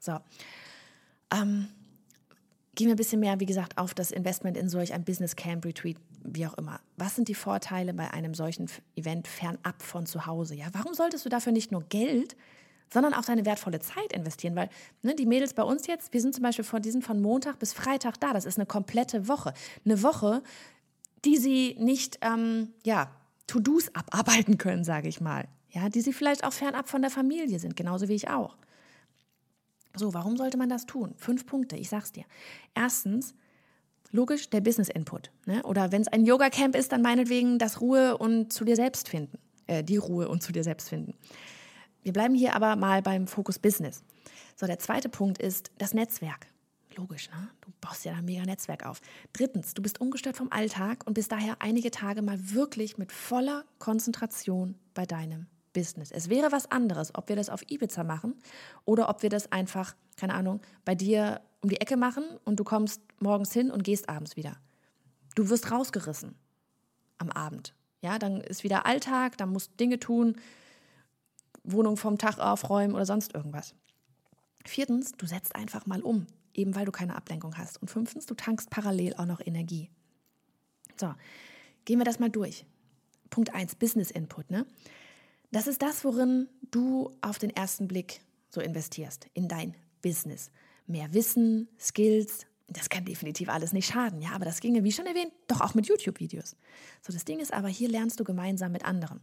So. 0.00 0.18
Ähm, 1.32 1.68
gehen 2.74 2.86
wir 2.86 2.94
ein 2.94 2.96
bisschen 2.96 3.20
mehr, 3.20 3.40
wie 3.40 3.46
gesagt, 3.46 3.76
auf 3.76 3.94
das 3.94 4.10
Investment 4.10 4.56
in 4.56 4.68
solch 4.68 4.92
ein 4.92 5.04
Business 5.04 5.36
Camp, 5.36 5.64
Retreat, 5.64 5.96
wie 6.24 6.46
auch 6.46 6.54
immer. 6.54 6.80
Was 6.96 7.16
sind 7.16 7.28
die 7.28 7.34
Vorteile 7.34 7.92
bei 7.92 8.10
einem 8.12 8.34
solchen 8.34 8.70
Event 8.96 9.26
fernab 9.26 9.82
von 9.82 10.06
zu 10.06 10.26
Hause? 10.26 10.54
Ja, 10.54 10.68
warum 10.72 10.94
solltest 10.94 11.24
du 11.24 11.28
dafür 11.28 11.52
nicht 11.52 11.72
nur 11.72 11.82
Geld, 11.82 12.36
sondern 12.92 13.14
auch 13.14 13.24
deine 13.24 13.44
wertvolle 13.44 13.80
Zeit 13.80 14.12
investieren, 14.12 14.56
weil 14.56 14.68
ne, 15.02 15.14
die 15.14 15.26
Mädels 15.26 15.54
bei 15.54 15.62
uns 15.62 15.86
jetzt, 15.86 16.12
wir 16.12 16.20
sind 16.20 16.34
zum 16.34 16.42
Beispiel 16.42 16.64
vor 16.64 16.80
diesen 16.80 17.02
von 17.02 17.20
Montag 17.20 17.58
bis 17.58 17.72
Freitag 17.72 18.18
da, 18.20 18.32
das 18.32 18.44
ist 18.44 18.58
eine 18.58 18.66
komplette 18.66 19.28
Woche. 19.28 19.52
Eine 19.84 20.02
Woche, 20.02 20.42
die 21.24 21.36
sie 21.36 21.76
nicht, 21.78 22.18
ähm, 22.22 22.72
ja, 22.84 23.10
To-Dos 23.46 23.94
abarbeiten 23.94 24.58
können, 24.58 24.84
sage 24.84 25.08
ich 25.08 25.20
mal. 25.20 25.48
Ja, 25.70 25.88
die 25.88 26.00
sie 26.00 26.12
vielleicht 26.12 26.44
auch 26.44 26.52
fernab 26.52 26.88
von 26.88 27.02
der 27.02 27.10
Familie 27.10 27.58
sind, 27.58 27.76
genauso 27.76 28.08
wie 28.08 28.14
ich 28.14 28.28
auch. 28.28 28.56
So, 29.94 30.14
warum 30.14 30.36
sollte 30.36 30.56
man 30.56 30.68
das 30.68 30.86
tun? 30.86 31.14
Fünf 31.16 31.46
Punkte, 31.46 31.76
ich 31.76 31.88
sag's 31.88 32.12
dir. 32.12 32.24
Erstens, 32.74 33.34
logisch, 34.12 34.48
der 34.50 34.60
Business 34.60 34.88
Input. 34.88 35.30
Ne? 35.46 35.62
Oder 35.64 35.92
wenn 35.92 36.02
es 36.02 36.08
ein 36.08 36.24
Yoga-Camp 36.24 36.76
ist, 36.76 36.92
dann 36.92 37.02
meinetwegen 37.02 37.58
das 37.58 37.80
Ruhe 37.80 38.16
und 38.16 38.52
zu 38.52 38.64
dir 38.64 38.76
selbst 38.76 39.08
finden. 39.08 39.38
Äh, 39.66 39.84
die 39.84 39.96
Ruhe 39.96 40.28
und 40.28 40.42
zu 40.42 40.52
dir 40.52 40.64
selbst 40.64 40.88
finden. 40.88 41.14
Wir 42.02 42.12
bleiben 42.12 42.34
hier 42.34 42.54
aber 42.54 42.76
mal 42.76 43.02
beim 43.02 43.26
Fokus 43.26 43.58
Business. 43.58 44.02
So, 44.56 44.66
der 44.66 44.78
zweite 44.78 45.08
Punkt 45.08 45.38
ist 45.38 45.70
das 45.78 45.94
Netzwerk. 45.94 46.46
Logisch, 46.96 47.30
ne? 47.30 47.48
Du 47.60 47.70
baust 47.80 48.04
ja 48.04 48.14
ein 48.14 48.24
mega 48.24 48.42
Netzwerk 48.42 48.84
auf. 48.84 49.00
Drittens, 49.32 49.74
du 49.74 49.82
bist 49.82 50.00
ungestört 50.00 50.36
vom 50.36 50.50
Alltag 50.50 51.04
und 51.06 51.14
bist 51.14 51.30
daher 51.30 51.56
einige 51.60 51.90
Tage 51.90 52.22
mal 52.22 52.38
wirklich 52.52 52.98
mit 52.98 53.12
voller 53.12 53.64
Konzentration 53.78 54.74
bei 54.94 55.06
deinem 55.06 55.46
Business. 55.72 56.10
Es 56.10 56.28
wäre 56.28 56.50
was 56.50 56.70
anderes, 56.70 57.14
ob 57.14 57.28
wir 57.28 57.36
das 57.36 57.50
auf 57.50 57.62
Ibiza 57.70 58.02
machen 58.02 58.34
oder 58.84 59.08
ob 59.08 59.22
wir 59.22 59.30
das 59.30 59.52
einfach, 59.52 59.94
keine 60.16 60.34
Ahnung, 60.34 60.60
bei 60.84 60.96
dir 60.96 61.40
um 61.60 61.68
die 61.68 61.80
Ecke 61.80 61.96
machen 61.96 62.24
und 62.44 62.58
du 62.58 62.64
kommst 62.64 63.00
morgens 63.20 63.52
hin 63.52 63.70
und 63.70 63.84
gehst 63.84 64.08
abends 64.08 64.36
wieder. 64.36 64.56
Du 65.36 65.50
wirst 65.50 65.70
rausgerissen 65.70 66.34
am 67.18 67.30
Abend. 67.30 67.74
Ja, 68.00 68.18
dann 68.18 68.40
ist 68.40 68.64
wieder 68.64 68.86
Alltag, 68.86 69.36
dann 69.38 69.50
musst 69.50 69.72
du 69.72 69.76
Dinge 69.76 70.00
tun, 70.00 70.36
Wohnung 71.72 71.96
vom 71.96 72.18
Tag 72.18 72.38
aufräumen 72.38 72.94
oder 72.94 73.06
sonst 73.06 73.34
irgendwas. 73.34 73.74
Viertens, 74.64 75.12
du 75.12 75.26
setzt 75.26 75.56
einfach 75.56 75.86
mal 75.86 76.02
um, 76.02 76.26
eben 76.54 76.74
weil 76.74 76.84
du 76.84 76.92
keine 76.92 77.16
Ablenkung 77.16 77.56
hast. 77.56 77.80
Und 77.80 77.90
fünftens, 77.90 78.26
du 78.26 78.34
tankst 78.34 78.70
parallel 78.70 79.14
auch 79.14 79.26
noch 79.26 79.40
Energie. 79.40 79.90
So, 80.96 81.14
gehen 81.84 81.98
wir 81.98 82.04
das 82.04 82.18
mal 82.18 82.30
durch. 82.30 82.64
Punkt 83.30 83.54
1, 83.54 83.76
Business 83.76 84.10
Input. 84.10 84.50
Ne? 84.50 84.66
Das 85.50 85.66
ist 85.66 85.82
das, 85.82 86.04
worin 86.04 86.48
du 86.70 87.10
auf 87.20 87.38
den 87.38 87.50
ersten 87.50 87.88
Blick 87.88 88.20
so 88.50 88.60
investierst, 88.60 89.26
in 89.34 89.48
dein 89.48 89.74
Business. 90.02 90.50
Mehr 90.86 91.12
Wissen, 91.12 91.68
Skills, 91.78 92.46
das 92.66 92.88
kann 92.88 93.04
definitiv 93.04 93.48
alles 93.48 93.72
nicht 93.72 93.90
schaden, 93.90 94.20
ja, 94.20 94.30
aber 94.30 94.44
das 94.44 94.60
ginge, 94.60 94.84
wie 94.84 94.92
schon 94.92 95.06
erwähnt, 95.06 95.32
doch 95.46 95.60
auch 95.60 95.74
mit 95.74 95.86
YouTube-Videos. 95.86 96.56
So, 97.02 97.12
das 97.12 97.24
Ding 97.24 97.40
ist 97.40 97.52
aber, 97.52 97.68
hier 97.68 97.88
lernst 97.88 98.20
du 98.20 98.24
gemeinsam 98.24 98.72
mit 98.72 98.84
anderen 98.84 99.20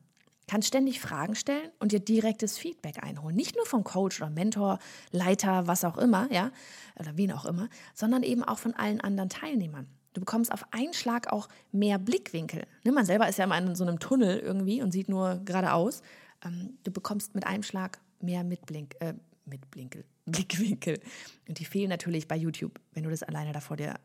kannst 0.47 0.67
ständig 0.67 0.99
Fragen 0.99 1.35
stellen 1.35 1.71
und 1.79 1.91
dir 1.91 1.99
direktes 1.99 2.57
Feedback 2.57 3.03
einholen. 3.03 3.35
Nicht 3.35 3.55
nur 3.55 3.65
vom 3.65 3.83
Coach 3.83 4.21
oder 4.21 4.29
Mentor, 4.29 4.79
Leiter, 5.11 5.67
was 5.67 5.83
auch 5.83 5.97
immer, 5.97 6.31
ja, 6.31 6.51
oder 6.99 7.17
wen 7.17 7.31
auch 7.31 7.45
immer, 7.45 7.69
sondern 7.93 8.23
eben 8.23 8.43
auch 8.43 8.59
von 8.59 8.73
allen 8.73 9.01
anderen 9.01 9.29
Teilnehmern. 9.29 9.87
Du 10.13 10.21
bekommst 10.21 10.51
auf 10.51 10.65
einen 10.71 10.93
Schlag 10.93 11.31
auch 11.31 11.49
mehr 11.71 11.99
Blickwinkel. 11.99 12.65
Ne, 12.83 12.91
man 12.91 13.05
selber 13.05 13.27
ist 13.27 13.37
ja 13.37 13.43
immer 13.43 13.57
in 13.57 13.75
so 13.75 13.83
einem 13.83 13.99
Tunnel 13.99 14.39
irgendwie 14.39 14.81
und 14.81 14.91
sieht 14.91 15.09
nur 15.09 15.41
geradeaus. 15.43 16.01
Ähm, 16.43 16.77
du 16.83 16.91
bekommst 16.91 17.35
mit 17.35 17.45
einem 17.45 17.63
Schlag 17.63 17.99
mehr 18.21 18.43
Mitblink, 18.45 18.95
äh, 19.01 19.13
Mitblinkel, 19.45 20.05
Blickwinkel. 20.25 21.01
Und 21.49 21.59
die 21.59 21.65
fehlen 21.65 21.89
natürlich 21.89 22.27
bei 22.27 22.37
YouTube, 22.37 22.79
wenn 22.93 23.03
du 23.03 23.09
das 23.09 23.23
alleine 23.23 23.51
da 23.51 23.59
vor 23.59 23.75
dir 23.75 23.95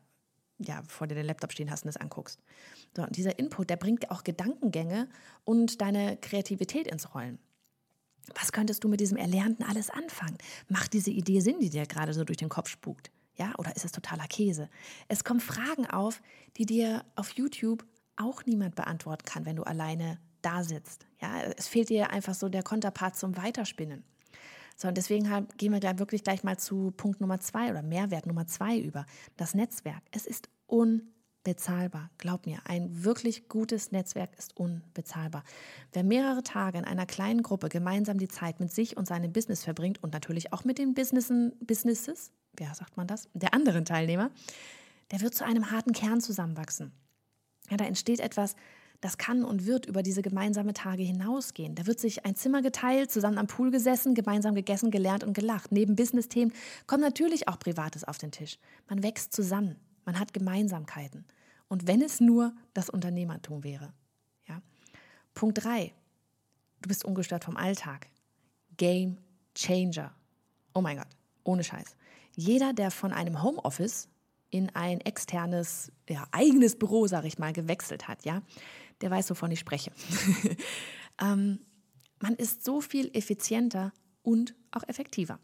ja, 0.61 0.83
vor 0.87 1.07
dir 1.07 1.15
den 1.15 1.27
Laptop 1.27 1.53
stehen 1.53 1.71
hast 1.71 1.85
und 1.85 1.89
das 1.89 1.97
anguckst. 1.97 2.41
So, 2.97 3.03
und 3.03 3.17
dieser 3.17 3.39
Input, 3.39 3.71
der 3.71 3.77
bringt 3.77 4.11
auch 4.11 4.25
Gedankengänge 4.25 5.09
und 5.45 5.81
deine 5.81 6.17
Kreativität 6.19 6.87
ins 6.87 7.15
Rollen. 7.15 7.39
Was 8.35 8.53
könntest 8.53 8.85
du 8.85 8.89
mit 8.89 9.01
diesem 9.01 9.17
Erlernten 9.17 9.65
alles 9.65 9.91
anfangen? 9.91 10.39
Macht 10.69 10.93
diese 10.93 11.11
Idee 11.11 11.41
Sinn, 11.41 11.59
die 11.61 11.71
dir 11.71 11.87
gerade 11.87 12.13
so 12.13 12.25
durch 12.25 12.37
den 12.37 12.49
Kopf 12.49 12.69
spukt? 12.69 13.11
Ja, 13.37 13.55
oder 13.59 13.75
ist 13.75 13.85
es 13.85 13.93
totaler 13.93 14.27
Käse? 14.27 14.69
Es 15.09 15.25
kommen 15.25 15.41
Fragen 15.41 15.87
auf, 15.87 16.21
die 16.57 16.67
dir 16.67 17.05
auf 17.17 17.31
YouTube 17.31 17.85
auch 18.17 18.45
niemand 18.45 18.75
beantworten 18.75 19.25
kann, 19.25 19.47
wenn 19.47 19.57
du 19.57 19.63
alleine 19.63 20.19
da 20.43 20.63
sitzt. 20.63 21.07
Ja, 21.21 21.43
es 21.57 21.67
fehlt 21.67 21.89
dir 21.89 22.11
einfach 22.11 22.35
so 22.35 22.49
der 22.49 22.63
Konterpart 22.63 23.17
zum 23.17 23.37
Weiterspinnen. 23.37 24.05
So, 24.81 24.89
und 24.89 24.97
deswegen 24.97 25.29
gehen 25.59 25.73
wir 25.73 25.81
da 25.81 25.99
wirklich 25.99 26.25
gleich 26.25 26.43
mal 26.43 26.59
zu 26.59 26.91
Punkt 26.97 27.21
Nummer 27.21 27.39
zwei 27.39 27.71
oder 27.71 27.83
Mehrwert 27.83 28.27
Nummer 28.27 28.47
zwei 28.47 28.79
über. 28.79 29.05
Das 29.37 29.55
Netzwerk. 29.55 30.03
Es 30.11 30.25
ist 30.25 30.49
unbezahlbar. 30.67 32.09
Glaub 32.17 32.47
mir, 32.47 32.61
ein 32.65 33.05
wirklich 33.05 33.51
gutes 33.51 33.93
Netzwerk 33.93 34.31
ist 34.39 34.57
unbezahlbar. 34.57 35.45
Wer 35.93 36.03
mehrere 36.03 36.43
Tage 36.43 36.79
in 36.79 36.87
einer 36.87 37.05
kleinen 37.05 37.43
Gruppe 37.43 37.69
gemeinsam 37.69 38.17
die 38.17 38.29
Zeit 38.29 38.59
mit 38.59 38.73
sich 38.73 38.97
und 38.97 39.07
seinem 39.07 39.35
Business 39.35 39.65
verbringt 39.65 40.03
und 40.03 40.15
natürlich 40.15 40.55
auch 40.55 40.65
mit 40.65 40.79
den 40.79 40.95
Businessen, 40.95 41.53
Businesses, 41.61 42.33
wer 42.57 42.75
sagt 42.75 42.97
man 42.97 43.07
das, 43.07 43.29
der 43.35 43.53
anderen 43.53 43.85
Teilnehmer, 43.85 44.31
der 45.11 45.21
wird 45.21 45.35
zu 45.35 45.45
einem 45.45 45.71
harten 45.71 45.93
Kern 45.93 46.23
zusammenwachsen. 46.23 46.93
Ja, 47.69 47.77
da 47.77 47.85
entsteht 47.85 48.21
etwas, 48.21 48.57
das 49.01 49.17
kann 49.17 49.45
und 49.45 49.67
wird 49.67 49.87
über 49.87 50.03
diese 50.03 50.23
gemeinsamen 50.23 50.75
Tage 50.75 51.03
hinausgehen. 51.03 51.75
Da 51.75 51.87
wird 51.87 51.99
sich 51.99 52.27
ein 52.27 52.37
Zimmer 52.37 52.61
geteilt, 52.61 53.11
zusammen 53.11 53.39
am 53.39 53.47
Pool 53.47 53.71
gesessen, 53.71 54.15
gemeinsam 54.15 54.55
gegessen, 54.55 54.91
gelernt 54.91 55.25
und 55.25 55.33
gelacht. 55.33 55.73
Neben 55.73 55.97
Business-Themen 55.97 56.53
kommt 56.87 57.01
natürlich 57.03 57.49
auch 57.49 57.59
Privates 57.59 58.05
auf 58.05 58.19
den 58.19 58.31
Tisch. 58.31 58.59
Man 58.89 59.03
wächst 59.03 59.33
zusammen, 59.33 59.77
man 60.05 60.19
hat 60.19 60.35
Gemeinsamkeiten. 60.35 61.25
Und 61.69 61.87
wenn 61.87 62.03
es 62.03 62.21
nur 62.21 62.53
das 62.75 62.91
Unternehmertum 62.91 63.65
wäre. 63.65 63.93
Ja? 64.47 64.61
Punkt 65.35 65.65
3. 65.65 65.95
Du 66.83 66.89
bist 66.89 67.05
ungestört 67.05 67.45
vom 67.45 67.57
Alltag. 67.57 68.09
Game 68.77 69.19
Changer. 69.55 70.13
Oh 70.75 70.81
mein 70.81 70.97
Gott, 70.97 71.07
ohne 71.45 71.65
Scheiß. 71.65 71.97
Jeder, 72.37 72.73
der 72.73 72.91
von 72.91 73.13
einem 73.13 73.43
Homeoffice 73.43 74.09
in 74.51 74.75
ein 74.75 75.01
externes, 75.01 75.93
ja, 76.09 76.27
eigenes 76.33 76.79
Büro, 76.79 77.07
sage 77.07 77.29
ich 77.29 77.39
mal, 77.39 77.53
gewechselt 77.53 78.09
hat, 78.09 78.25
ja, 78.25 78.43
der 79.01 79.11
weiß, 79.11 79.31
wovon 79.31 79.51
ich 79.51 79.61
spreche. 79.61 79.93
ähm, 81.21 81.61
man 82.21 82.35
ist 82.37 82.65
so 82.65 82.81
viel 82.81 83.11
effizienter 83.15 83.93
und 84.23 84.55
auch 84.71 84.87
effektiver. 84.89 85.39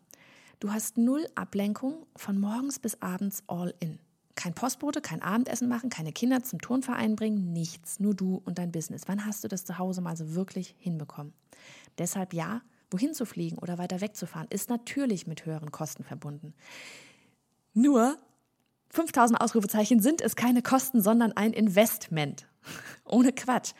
Du 0.61 0.73
hast 0.73 0.97
null 0.97 1.27
Ablenkung 1.35 2.07
von 2.17 2.39
morgens 2.39 2.79
bis 2.79 3.01
abends 3.03 3.43
all 3.47 3.75
in. 3.81 3.99
Kein 4.35 4.55
Postbote, 4.55 5.01
kein 5.01 5.23
Abendessen 5.23 5.69
machen, 5.69 5.89
keine 5.89 6.13
Kinder 6.13 6.43
zum 6.43 6.61
Turnverein 6.61 7.17
bringen, 7.17 7.53
nichts, 7.53 8.01
nur 8.01 8.15
du 8.15 8.43
und 8.45 8.59
dein 8.59 8.73
Business. 8.73 9.03
Wann 9.07 9.25
hast 9.25 9.45
du 9.45 9.49
das 9.49 9.65
zu 9.65 9.79
Hause 9.79 10.03
mal 10.03 10.17
so 10.17 10.35
wirklich 10.35 10.75
hinbekommen? 10.79 11.33
Deshalb 11.99 12.35
ja, 12.35 12.61
wohin 12.91 13.15
zu 13.15 13.25
fliegen 13.25 13.59
oder 13.59 13.79
weiter 13.79 14.01
wegzufahren, 14.01 14.47
ist 14.51 14.69
natürlich 14.69 15.27
mit 15.27 15.47
höheren 15.47 15.73
Kosten 15.73 16.05
verbunden. 16.05 16.55
Nur 17.73 18.19
5000 18.91 19.41
Ausrufezeichen 19.41 20.01
sind 20.01 20.21
es 20.21 20.37
keine 20.37 20.63
Kosten, 20.63 21.03
sondern 21.03 21.33
ein 21.33 21.53
Investment. 21.53 22.47
Ohne 23.05 23.33
Quatsch. 23.33 23.73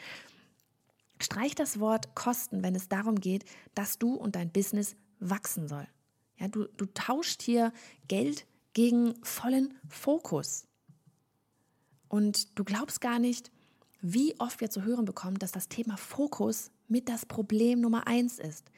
Streich 1.21 1.55
das 1.55 1.81
Wort 1.81 2.15
Kosten, 2.15 2.63
wenn 2.63 2.75
es 2.75 2.89
darum 2.89 3.21
geht, 3.21 3.45
dass 3.75 3.99
du 3.99 4.15
und 4.15 4.37
dein 4.37 4.51
Business 4.51 4.97
wachsen 5.19 5.69
soll. 5.69 5.87
Ja, 6.39 6.49
du, 6.49 6.67
du 6.77 6.87
tauscht 6.87 7.43
hier 7.43 7.73
Geld 8.09 8.47
gegen 8.75 9.15
vollen 9.25 9.79
Fokus. 9.89 10.67
Und 12.09 12.59
du 12.59 12.65
glaubst 12.65 13.01
gar 13.01 13.19
nicht, 13.19 13.51
wie 14.01 14.39
oft 14.39 14.61
wir 14.61 14.71
zu 14.71 14.85
hören 14.85 15.07
bekommen, 15.07 15.39
dass 15.39 15.53
das 15.53 15.69
Thema 15.69 15.97
Fokus 15.97 16.71
mit 16.89 17.09
das 17.09 17.27
Problem 17.27 17.81
Nummer 17.81 18.07
eins 18.07 18.39
ist. 18.39 18.71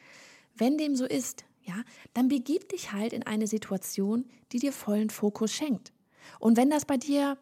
Wenn 0.54 0.78
dem 0.78 0.96
so 0.96 1.04
ist, 1.04 1.44
ja, 1.62 1.82
dann 2.14 2.28
begib 2.28 2.68
dich 2.70 2.92
halt 2.92 3.12
in 3.12 3.24
eine 3.24 3.46
Situation, 3.46 4.24
die 4.52 4.58
dir 4.58 4.72
vollen 4.72 5.10
Fokus 5.10 5.52
schenkt. 5.52 5.92
Und 6.38 6.56
wenn 6.56 6.70
das 6.70 6.84
bei 6.84 6.96
dir, 6.96 7.36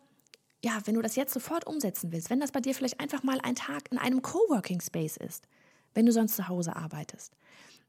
ja, 0.67 0.81
wenn 0.85 0.97
du 0.97 1.03
das 1.03 1.15
jetzt 1.15 1.33
sofort 1.33 1.65
umsetzen 1.65 2.11
willst, 2.11 2.29
wenn 2.29 2.41
das 2.41 2.51
bei 2.51 2.61
dir 2.61 2.75
vielleicht 2.75 2.99
einfach 2.99 3.23
mal 3.23 3.41
ein 3.41 3.55
Tag 3.55 3.93
in 3.93 3.99
einem 3.99 4.21
Coworking 4.21 4.81
Space 4.81 5.17
ist, 5.17 5.47
wenn 5.95 6.07
du 6.07 6.13
sonst 6.13 6.35
zu 6.35 6.49
Hause 6.49 6.75
arbeitest. 6.75 7.37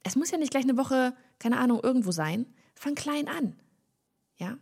Es 0.04 0.16
muss 0.16 0.30
ja 0.30 0.38
nicht 0.38 0.52
gleich 0.52 0.63
eine 0.63 0.78
Woche, 0.78 1.16
keine 1.40 1.58
Ahnung, 1.58 1.80
irgendwo 1.82 2.12
sein. 2.12 2.46
Fang 2.76 2.94
klein 2.94 3.28
an. 3.28 3.56
Ja? 4.38 4.60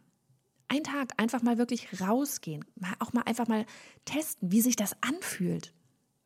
Ein 0.69 0.85
Tag 0.85 1.11
einfach 1.17 1.41
mal 1.41 1.57
wirklich 1.57 1.99
rausgehen, 1.99 2.63
auch 2.99 3.11
mal 3.11 3.23
einfach 3.23 3.49
mal 3.49 3.65
testen, 4.05 4.49
wie 4.49 4.61
sich 4.61 4.77
das 4.77 4.95
anfühlt, 5.01 5.73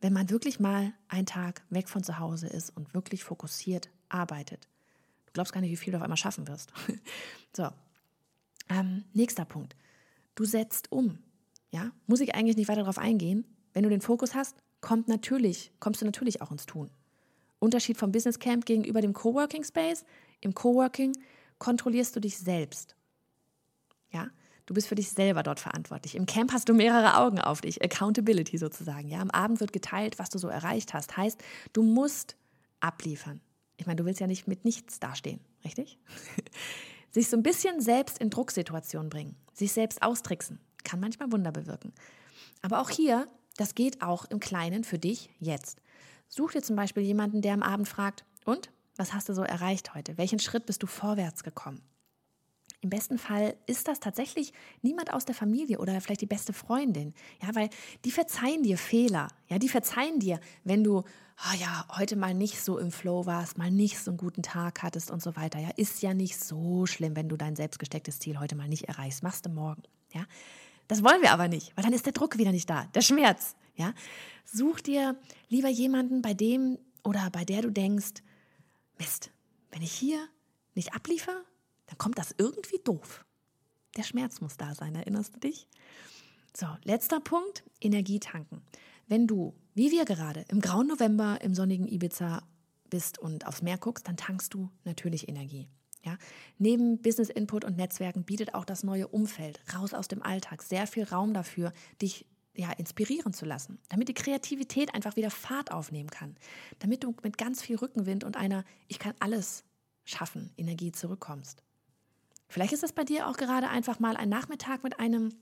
wenn 0.00 0.12
man 0.12 0.30
wirklich 0.30 0.60
mal 0.60 0.94
einen 1.08 1.26
Tag 1.26 1.62
weg 1.70 1.88
von 1.88 2.04
zu 2.04 2.20
Hause 2.20 2.46
ist 2.46 2.70
und 2.70 2.94
wirklich 2.94 3.24
fokussiert 3.24 3.90
arbeitet. 4.08 4.68
Du 5.26 5.32
glaubst 5.32 5.52
gar 5.52 5.60
nicht, 5.60 5.72
wie 5.72 5.76
viel 5.76 5.90
du 5.90 5.96
auf 5.96 6.04
einmal 6.04 6.16
schaffen 6.16 6.46
wirst. 6.46 6.72
so, 7.52 7.68
ähm, 8.68 9.04
nächster 9.12 9.44
Punkt. 9.44 9.74
Du 10.36 10.44
setzt 10.44 10.92
um. 10.92 11.18
Ja, 11.70 11.92
muss 12.06 12.20
ich 12.20 12.34
eigentlich 12.34 12.56
nicht 12.56 12.68
weiter 12.68 12.80
darauf 12.80 12.98
eingehen. 12.98 13.44
Wenn 13.72 13.84
du 13.84 13.88
den 13.88 14.00
Fokus 14.00 14.34
hast, 14.34 14.56
kommt 14.80 15.08
natürlich, 15.08 15.72
kommst 15.78 16.00
du 16.00 16.04
natürlich 16.04 16.42
auch 16.42 16.50
ins 16.50 16.66
Tun. 16.66 16.90
Unterschied 17.58 17.96
vom 17.96 18.10
Business 18.10 18.38
Camp 18.38 18.64
gegenüber 18.64 19.00
dem 19.00 19.12
Coworking 19.12 19.64
Space. 19.64 20.04
Im 20.40 20.54
Coworking 20.54 21.12
kontrollierst 21.58 22.16
du 22.16 22.20
dich 22.20 22.38
selbst. 22.38 22.96
Ja, 24.10 24.28
du 24.66 24.74
bist 24.74 24.88
für 24.88 24.94
dich 24.94 25.10
selber 25.10 25.42
dort 25.42 25.60
verantwortlich. 25.60 26.16
Im 26.16 26.26
Camp 26.26 26.52
hast 26.52 26.68
du 26.68 26.74
mehrere 26.74 27.18
Augen 27.18 27.38
auf 27.38 27.60
dich, 27.60 27.84
Accountability 27.84 28.58
sozusagen. 28.58 29.08
Ja, 29.08 29.20
am 29.20 29.30
Abend 29.30 29.60
wird 29.60 29.72
geteilt, 29.72 30.18
was 30.18 30.30
du 30.30 30.38
so 30.38 30.48
erreicht 30.48 30.94
hast. 30.94 31.16
Heißt, 31.16 31.40
du 31.72 31.82
musst 31.82 32.36
abliefern. 32.80 33.40
Ich 33.76 33.86
meine, 33.86 33.96
du 33.96 34.04
willst 34.04 34.20
ja 34.20 34.26
nicht 34.26 34.48
mit 34.48 34.64
nichts 34.64 34.98
dastehen, 34.98 35.40
richtig? 35.64 35.98
sich 37.10 37.28
so 37.28 37.36
ein 37.36 37.42
bisschen 37.42 37.80
selbst 37.80 38.18
in 38.18 38.30
Drucksituationen 38.30 39.10
bringen, 39.10 39.36
sich 39.52 39.72
selbst 39.72 40.02
austricksen, 40.02 40.60
kann 40.84 41.00
manchmal 41.00 41.32
Wunder 41.32 41.52
bewirken. 41.52 41.92
Aber 42.62 42.80
auch 42.80 42.90
hier, 42.90 43.28
das 43.56 43.74
geht 43.74 44.02
auch 44.02 44.24
im 44.26 44.40
Kleinen 44.40 44.84
für 44.84 44.98
dich 44.98 45.30
jetzt. 45.38 45.80
Such 46.28 46.52
dir 46.52 46.62
zum 46.62 46.76
Beispiel 46.76 47.02
jemanden, 47.02 47.42
der 47.42 47.54
am 47.54 47.62
Abend 47.62 47.88
fragt, 47.88 48.24
und 48.44 48.70
was 48.96 49.12
hast 49.12 49.28
du 49.28 49.34
so 49.34 49.42
erreicht 49.42 49.94
heute? 49.94 50.18
Welchen 50.18 50.38
Schritt 50.38 50.66
bist 50.66 50.82
du 50.82 50.86
vorwärts 50.86 51.42
gekommen? 51.42 51.80
Im 52.82 52.88
besten 52.88 53.18
Fall 53.18 53.56
ist 53.66 53.88
das 53.88 54.00
tatsächlich 54.00 54.54
niemand 54.80 55.12
aus 55.12 55.26
der 55.26 55.34
Familie 55.34 55.78
oder 55.78 56.00
vielleicht 56.00 56.22
die 56.22 56.26
beste 56.26 56.54
Freundin. 56.54 57.12
Ja, 57.42 57.54
weil 57.54 57.68
die 58.06 58.10
verzeihen 58.10 58.62
dir 58.62 58.78
Fehler. 58.78 59.28
Ja, 59.48 59.58
die 59.58 59.68
verzeihen 59.68 60.18
dir, 60.18 60.40
wenn 60.64 60.82
du, 60.82 61.00
oh 61.00 61.56
ja, 61.58 61.84
heute 61.98 62.16
mal 62.16 62.32
nicht 62.32 62.62
so 62.62 62.78
im 62.78 62.90
Flow 62.90 63.26
warst, 63.26 63.58
mal 63.58 63.70
nicht 63.70 63.98
so 63.98 64.10
einen 64.10 64.18
guten 64.18 64.42
Tag 64.42 64.82
hattest 64.82 65.10
und 65.10 65.22
so 65.22 65.36
weiter. 65.36 65.58
Ja, 65.58 65.68
ist 65.76 66.00
ja 66.00 66.14
nicht 66.14 66.42
so 66.42 66.86
schlimm, 66.86 67.16
wenn 67.16 67.28
du 67.28 67.36
dein 67.36 67.54
selbstgestecktes 67.54 68.18
Ziel 68.18 68.40
heute 68.40 68.56
mal 68.56 68.68
nicht 68.68 68.84
erreichst. 68.84 69.22
Machst 69.22 69.44
du 69.44 69.50
morgen. 69.50 69.82
Ja, 70.14 70.24
das 70.90 71.04
wollen 71.04 71.22
wir 71.22 71.30
aber 71.30 71.46
nicht, 71.46 71.70
weil 71.76 71.84
dann 71.84 71.92
ist 71.92 72.04
der 72.04 72.12
Druck 72.12 72.36
wieder 72.36 72.50
nicht 72.50 72.68
da, 72.68 72.86
der 72.86 73.00
Schmerz. 73.00 73.54
Ja, 73.76 73.94
such 74.44 74.80
dir 74.80 75.16
lieber 75.48 75.68
jemanden, 75.68 76.20
bei 76.20 76.34
dem 76.34 76.78
oder 77.04 77.30
bei 77.30 77.44
der 77.44 77.62
du 77.62 77.70
denkst, 77.70 78.24
Mist, 78.98 79.30
wenn 79.70 79.82
ich 79.82 79.92
hier 79.92 80.18
nicht 80.74 80.92
abliefere, 80.92 81.44
dann 81.86 81.96
kommt 81.96 82.18
das 82.18 82.34
irgendwie 82.38 82.80
doof. 82.82 83.24
Der 83.96 84.02
Schmerz 84.02 84.40
muss 84.40 84.56
da 84.56 84.74
sein, 84.74 84.96
erinnerst 84.96 85.36
du 85.36 85.38
dich? 85.38 85.68
So, 86.56 86.66
letzter 86.82 87.20
Punkt, 87.20 87.62
Energie 87.80 88.18
tanken. 88.18 88.60
Wenn 89.06 89.28
du, 89.28 89.54
wie 89.74 89.92
wir 89.92 90.04
gerade, 90.04 90.44
im 90.48 90.60
grauen 90.60 90.88
November 90.88 91.38
im 91.40 91.54
sonnigen 91.54 91.86
Ibiza 91.86 92.42
bist 92.88 93.20
und 93.20 93.46
aufs 93.46 93.62
Meer 93.62 93.78
guckst, 93.78 94.08
dann 94.08 94.16
tankst 94.16 94.54
du 94.54 94.70
natürlich 94.82 95.28
Energie. 95.28 95.68
Ja? 96.02 96.16
Neben 96.58 97.00
Business 97.02 97.28
Input 97.28 97.64
und 97.64 97.76
Netzwerken 97.76 98.24
bietet 98.24 98.54
auch 98.54 98.64
das 98.64 98.82
neue 98.82 99.08
Umfeld 99.08 99.60
raus 99.74 99.94
aus 99.94 100.08
dem 100.08 100.22
Alltag 100.22 100.62
sehr 100.62 100.86
viel 100.86 101.04
Raum 101.04 101.34
dafür, 101.34 101.72
dich 102.00 102.26
ja, 102.54 102.72
inspirieren 102.72 103.32
zu 103.32 103.46
lassen, 103.46 103.78
damit 103.88 104.08
die 104.08 104.14
Kreativität 104.14 104.94
einfach 104.94 105.16
wieder 105.16 105.30
Fahrt 105.30 105.70
aufnehmen 105.70 106.10
kann, 106.10 106.36
damit 106.80 107.04
du 107.04 107.14
mit 107.22 107.38
ganz 107.38 107.62
viel 107.62 107.76
Rückenwind 107.76 108.24
und 108.24 108.36
einer 108.36 108.64
Ich 108.88 108.98
kann 108.98 109.14
alles 109.20 109.64
schaffen 110.04 110.52
Energie 110.56 110.92
zurückkommst. 110.92 111.62
Vielleicht 112.48 112.72
ist 112.72 112.82
es 112.82 112.92
bei 112.92 113.04
dir 113.04 113.28
auch 113.28 113.36
gerade 113.36 113.68
einfach 113.68 114.00
mal 114.00 114.16
ein 114.16 114.28
Nachmittag 114.28 114.82
mit 114.82 114.98
einem 114.98 115.32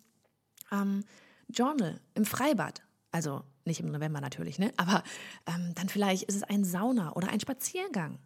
ähm, 0.70 1.04
Journal 1.48 2.00
im 2.14 2.26
Freibad. 2.26 2.82
Also 3.10 3.42
nicht 3.64 3.80
im 3.80 3.90
November 3.90 4.20
natürlich, 4.20 4.58
ne? 4.58 4.72
aber 4.76 5.02
ähm, 5.46 5.72
dann 5.74 5.88
vielleicht 5.88 6.24
ist 6.24 6.34
es 6.34 6.42
ein 6.42 6.64
Sauna 6.64 7.14
oder 7.14 7.28
ein 7.28 7.40
Spaziergang. 7.40 8.18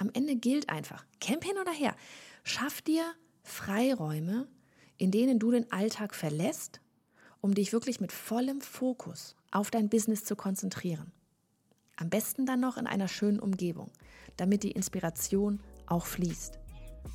Am 0.00 0.10
Ende 0.14 0.34
gilt 0.34 0.70
einfach, 0.70 1.04
Camp 1.20 1.44
hin 1.44 1.58
oder 1.60 1.72
her, 1.72 1.94
schaff 2.42 2.80
dir 2.80 3.04
Freiräume, 3.42 4.48
in 4.96 5.10
denen 5.10 5.38
du 5.38 5.50
den 5.50 5.70
Alltag 5.70 6.14
verlässt, 6.14 6.80
um 7.42 7.52
dich 7.52 7.74
wirklich 7.74 8.00
mit 8.00 8.10
vollem 8.10 8.62
Fokus 8.62 9.36
auf 9.50 9.70
dein 9.70 9.90
Business 9.90 10.24
zu 10.24 10.36
konzentrieren. 10.36 11.12
Am 11.96 12.08
besten 12.08 12.46
dann 12.46 12.60
noch 12.60 12.78
in 12.78 12.86
einer 12.86 13.08
schönen 13.08 13.38
Umgebung, 13.38 13.90
damit 14.38 14.62
die 14.62 14.70
Inspiration 14.70 15.60
auch 15.84 16.06
fließt. 16.06 16.58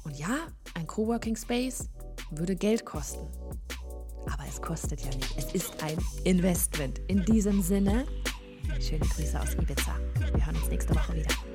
Und 0.03 0.19
ja, 0.19 0.37
ein 0.75 0.85
Coworking 0.85 1.35
Space 1.35 1.89
würde 2.29 2.55
Geld 2.55 2.85
kosten. 2.85 3.25
Aber 4.27 4.43
es 4.47 4.61
kostet 4.61 5.01
ja 5.01 5.09
nicht. 5.09 5.35
Es 5.35 5.55
ist 5.55 5.81
ein 5.81 5.97
Investment. 6.23 6.99
In 7.07 7.25
diesem 7.25 7.63
Sinne, 7.63 8.05
schöne 8.79 9.07
Grüße 9.07 9.41
aus 9.41 9.55
Ibiza. 9.55 9.97
Wir 10.35 10.45
hören 10.45 10.55
uns 10.55 10.69
nächste 10.69 10.93
Woche 10.93 11.15
wieder. 11.15 11.54